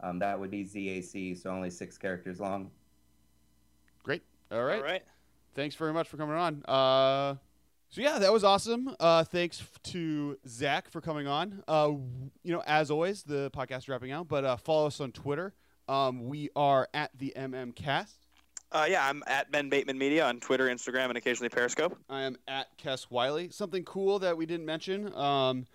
[0.00, 2.70] Um, that would be ZAC, so only six characters long.
[4.02, 4.22] Great.
[4.52, 4.78] All right.
[4.78, 5.02] All right.
[5.54, 6.62] Thanks very much for coming on.
[6.66, 7.36] Uh,
[7.90, 8.94] so yeah, that was awesome.
[8.98, 11.62] Uh, thanks f- to Zac for coming on.
[11.68, 15.00] Uh, w- you know, as always, the podcast is wrapping out, but uh, follow us
[15.00, 15.54] on Twitter.
[15.88, 18.16] Um, we are at the MM Cast.
[18.72, 21.96] Uh, yeah, I'm at Ben Bateman Media on Twitter, Instagram, and occasionally Periscope.
[22.10, 23.50] I am at Kess Wiley.
[23.50, 25.14] Something cool that we didn't mention.
[25.14, 25.66] Um,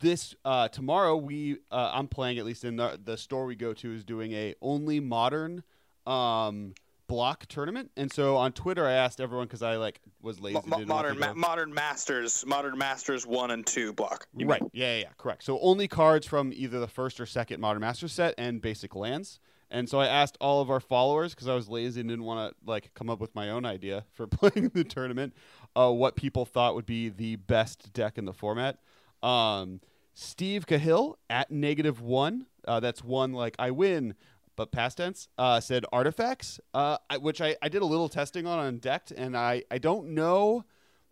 [0.00, 3.72] this uh, tomorrow we uh, I'm playing at least in the, the store we go
[3.74, 5.62] to is doing a only modern
[6.06, 6.74] um,
[7.06, 10.54] block tournament, and so on Twitter I asked everyone because I like was lazy.
[10.54, 13.92] Mo- mo- didn't know what to modern ma- modern masters, modern masters one and two
[13.92, 14.26] block.
[14.34, 14.62] Right?
[14.72, 15.44] Yeah, yeah, yeah, correct.
[15.44, 19.40] So only cards from either the first or second Modern Master set and basic lands.
[19.70, 22.50] And so I asked all of our followers because I was lazy and didn't want
[22.50, 25.34] to like come up with my own idea for playing the tournament,
[25.74, 28.78] uh, what people thought would be the best deck in the format.
[29.22, 29.80] Um,
[30.14, 32.46] Steve Cahill at negative one.
[32.66, 34.14] Uh, that's one like I win,
[34.56, 35.28] but past tense.
[35.38, 39.10] Uh, said artifacts, uh, I, which I, I did a little testing on on decked,
[39.10, 40.64] and I I don't know.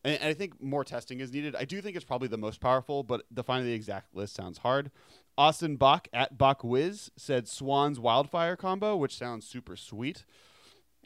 [0.04, 1.54] And and I think more testing is needed.
[1.56, 4.90] I do think it's probably the most powerful, but defining the exact list sounds hard.
[5.38, 10.24] Austin Bach at Bach Wiz said Swan's Wildfire combo, which sounds super sweet.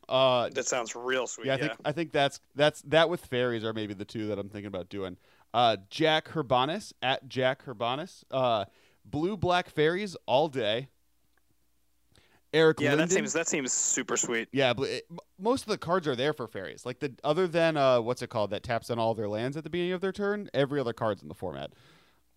[0.09, 1.47] Uh, That sounds real sweet.
[1.47, 4.39] yeah, I think I think that's that's that with fairies are maybe the two that
[4.39, 5.17] I'm thinking about doing.
[5.55, 8.25] Uh, Jack Herbanis at Jack Herbanis.
[8.31, 8.67] Uh,
[9.05, 10.89] blue black fairies all day.
[12.53, 13.09] Eric yeah, Linden.
[13.09, 14.49] that seems that seems super sweet.
[14.53, 15.07] Yeah, but it,
[15.39, 16.87] most of the cards are there for fairies.
[16.87, 19.65] Like the other than uh, what's it called that taps on all their lands at
[19.65, 20.49] the beginning of their turn.
[20.55, 21.73] Every other card's in the format.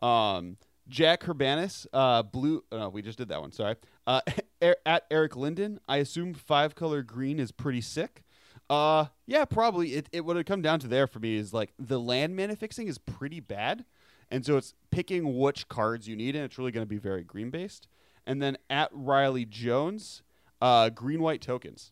[0.01, 0.57] Um,
[0.87, 2.63] Jack Herbanis, uh, blue.
[2.71, 3.51] No, we just did that one.
[3.51, 3.75] Sorry.
[4.07, 4.21] Uh,
[4.85, 8.23] at Eric Linden, I assume five color green is pretty sick.
[8.69, 9.95] Uh, yeah, probably.
[9.95, 12.55] It, it what it come down to there for me is like the land mana
[12.55, 13.85] fixing is pretty bad,
[14.29, 17.23] and so it's picking which cards you need, and it's really going to be very
[17.23, 17.87] green based.
[18.29, 20.21] And then at Riley Jones,
[20.61, 21.91] uh, green white tokens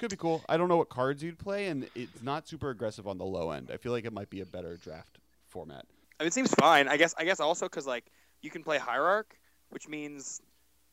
[0.00, 0.42] could be cool.
[0.48, 3.52] I don't know what cards you'd play, and it's not super aggressive on the low
[3.52, 3.70] end.
[3.72, 5.86] I feel like it might be a better draft format.
[6.18, 6.88] I mean, it seems fine.
[6.88, 7.14] I guess.
[7.16, 8.04] I guess also because like
[8.42, 9.38] you can play hierarch,
[9.70, 10.42] which means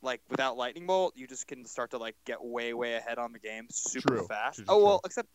[0.04, 3.34] like without lightning bolt, you just can start to like get way way ahead on
[3.34, 4.28] the game super True.
[4.28, 4.58] fast.
[4.58, 5.02] True, oh well, true.
[5.06, 5.30] except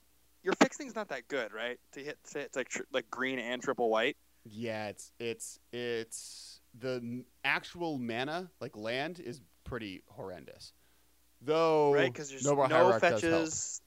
[0.45, 1.79] your fixing's not that good, right?
[1.93, 4.17] To hit, to hit like tr- like green and triple white.
[4.45, 10.73] Yeah, it's it's it's the actual mana like land is pretty horrendous.
[11.43, 12.13] Though right?
[12.13, 13.81] Because there's Noble no fetches.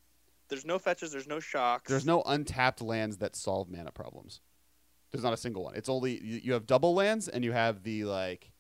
[0.50, 1.12] There's no fetches.
[1.12, 1.90] There's no shocks.
[1.90, 4.42] There's no untapped lands that solve mana problems.
[5.12, 5.76] There's not a single one.
[5.76, 8.52] It's only you, you have double lands and you have the like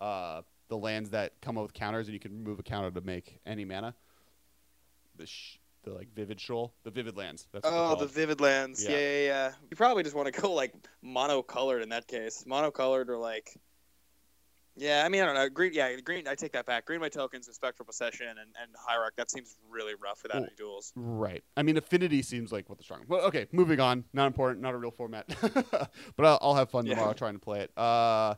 [0.00, 3.00] uh the lands that come up with counters and you can remove a counter to
[3.00, 3.94] make any mana.
[5.16, 7.46] The sh- the like vivid shoal, the vivid lands.
[7.52, 8.82] That's Oh, the vivid lands.
[8.82, 8.90] Yeah.
[8.90, 8.98] Yeah.
[8.98, 10.74] yeah, yeah, You probably just want to go like
[11.04, 12.44] monocolored in that case.
[12.46, 13.56] Monocolored or like.
[14.76, 15.48] Yeah, I mean, I don't know.
[15.48, 16.26] Green, yeah, green.
[16.26, 16.84] I take that back.
[16.86, 19.14] Green, my tokens, and spectral procession, and, and hierarch.
[19.16, 20.92] That seems really rough without any duels.
[20.96, 21.44] Right.
[21.56, 23.02] I mean, affinity seems like what the strong.
[23.06, 24.04] Well, okay, moving on.
[24.12, 24.62] Not important.
[24.62, 25.26] Not a real format.
[25.40, 26.94] but I'll, I'll have fun Yeah.
[26.94, 27.78] tomorrow trying to play it.
[27.78, 28.34] Uh,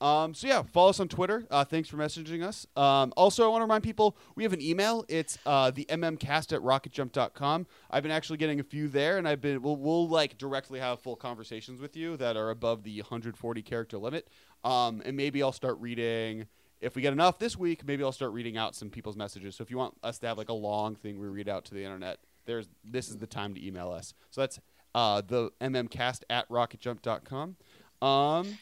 [0.00, 1.46] um, so yeah, follow us on Twitter.
[1.50, 2.66] Uh, thanks for messaging us.
[2.76, 5.04] Um, also, I want to remind people we have an email.
[5.08, 7.66] It's uh, the mmcast at rocketjump.com.
[7.90, 11.00] I've been actually getting a few there, and I've been we'll, we'll like directly have
[11.00, 14.28] full conversations with you that are above the 140 character limit.
[14.64, 16.46] Um, and maybe I'll start reading
[16.80, 19.56] if we get enough this week, maybe I'll start reading out some people's messages.
[19.56, 21.74] So if you want us to have like a long thing we read out to
[21.74, 24.14] the internet, there's this is the time to email us.
[24.30, 24.60] So that's
[24.94, 27.56] uh, the mmcast at rocketjump.com.
[28.00, 28.58] Um,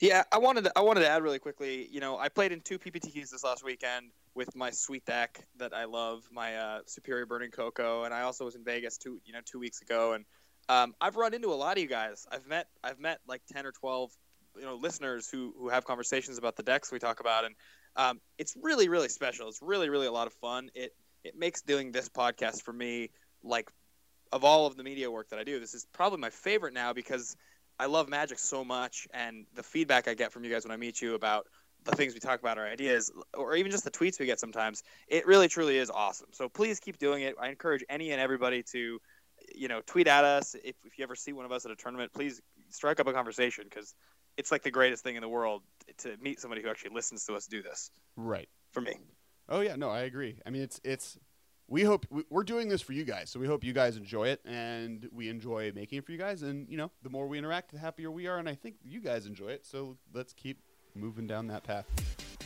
[0.00, 1.88] Yeah, I wanted to, I wanted to add really quickly.
[1.90, 5.74] You know, I played in two PPTQs this last weekend with my sweet deck that
[5.74, 9.32] I love, my uh, Superior Burning Cocoa, and I also was in Vegas two you
[9.32, 10.24] know two weeks ago, and
[10.68, 12.26] um, I've run into a lot of you guys.
[12.30, 14.12] I've met I've met like ten or twelve
[14.56, 17.56] you know listeners who who have conversations about the decks we talk about, and
[17.96, 19.48] um, it's really really special.
[19.48, 20.70] It's really really a lot of fun.
[20.74, 20.94] It
[21.24, 23.10] it makes doing this podcast for me
[23.42, 23.68] like
[24.30, 26.92] of all of the media work that I do, this is probably my favorite now
[26.92, 27.34] because
[27.78, 30.76] I love Magic so much, and the feedback I get from you guys when I
[30.76, 31.46] meet you about
[31.84, 34.82] the things we talk about, our ideas, or even just the tweets we get sometimes,
[35.06, 36.28] it really truly is awesome.
[36.32, 37.36] So please keep doing it.
[37.40, 38.98] I encourage any and everybody to,
[39.54, 41.76] you know, tweet at us if, if you ever see one of us at a
[41.76, 42.12] tournament.
[42.12, 43.94] Please strike up a conversation because
[44.36, 45.62] it's like the greatest thing in the world
[45.98, 47.90] to meet somebody who actually listens to us do this.
[48.16, 48.48] right.
[48.72, 48.96] For me,
[49.48, 50.36] Oh yeah, no, I agree.
[50.44, 51.18] I mean, it's it's
[51.68, 54.28] we hope we- we're doing this for you guys, so we hope you guys enjoy
[54.28, 56.42] it, and we enjoy making it for you guys.
[56.42, 59.00] And you know, the more we interact, the happier we are, and I think you
[59.00, 59.66] guys enjoy it.
[59.66, 60.58] So let's keep
[60.94, 61.86] moving down that path.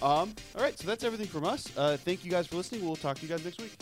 [0.03, 1.71] Um, all right, so that's everything from us.
[1.77, 2.85] Uh, thank you guys for listening.
[2.85, 3.73] We'll talk to you guys next week.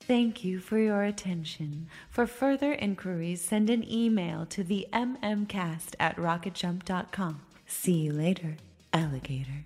[0.00, 1.88] Thank you for your attention.
[2.10, 7.40] For further inquiries, send an email to the mmcast at rocketjump.com.
[7.66, 8.56] See you later,
[8.92, 9.64] alligator.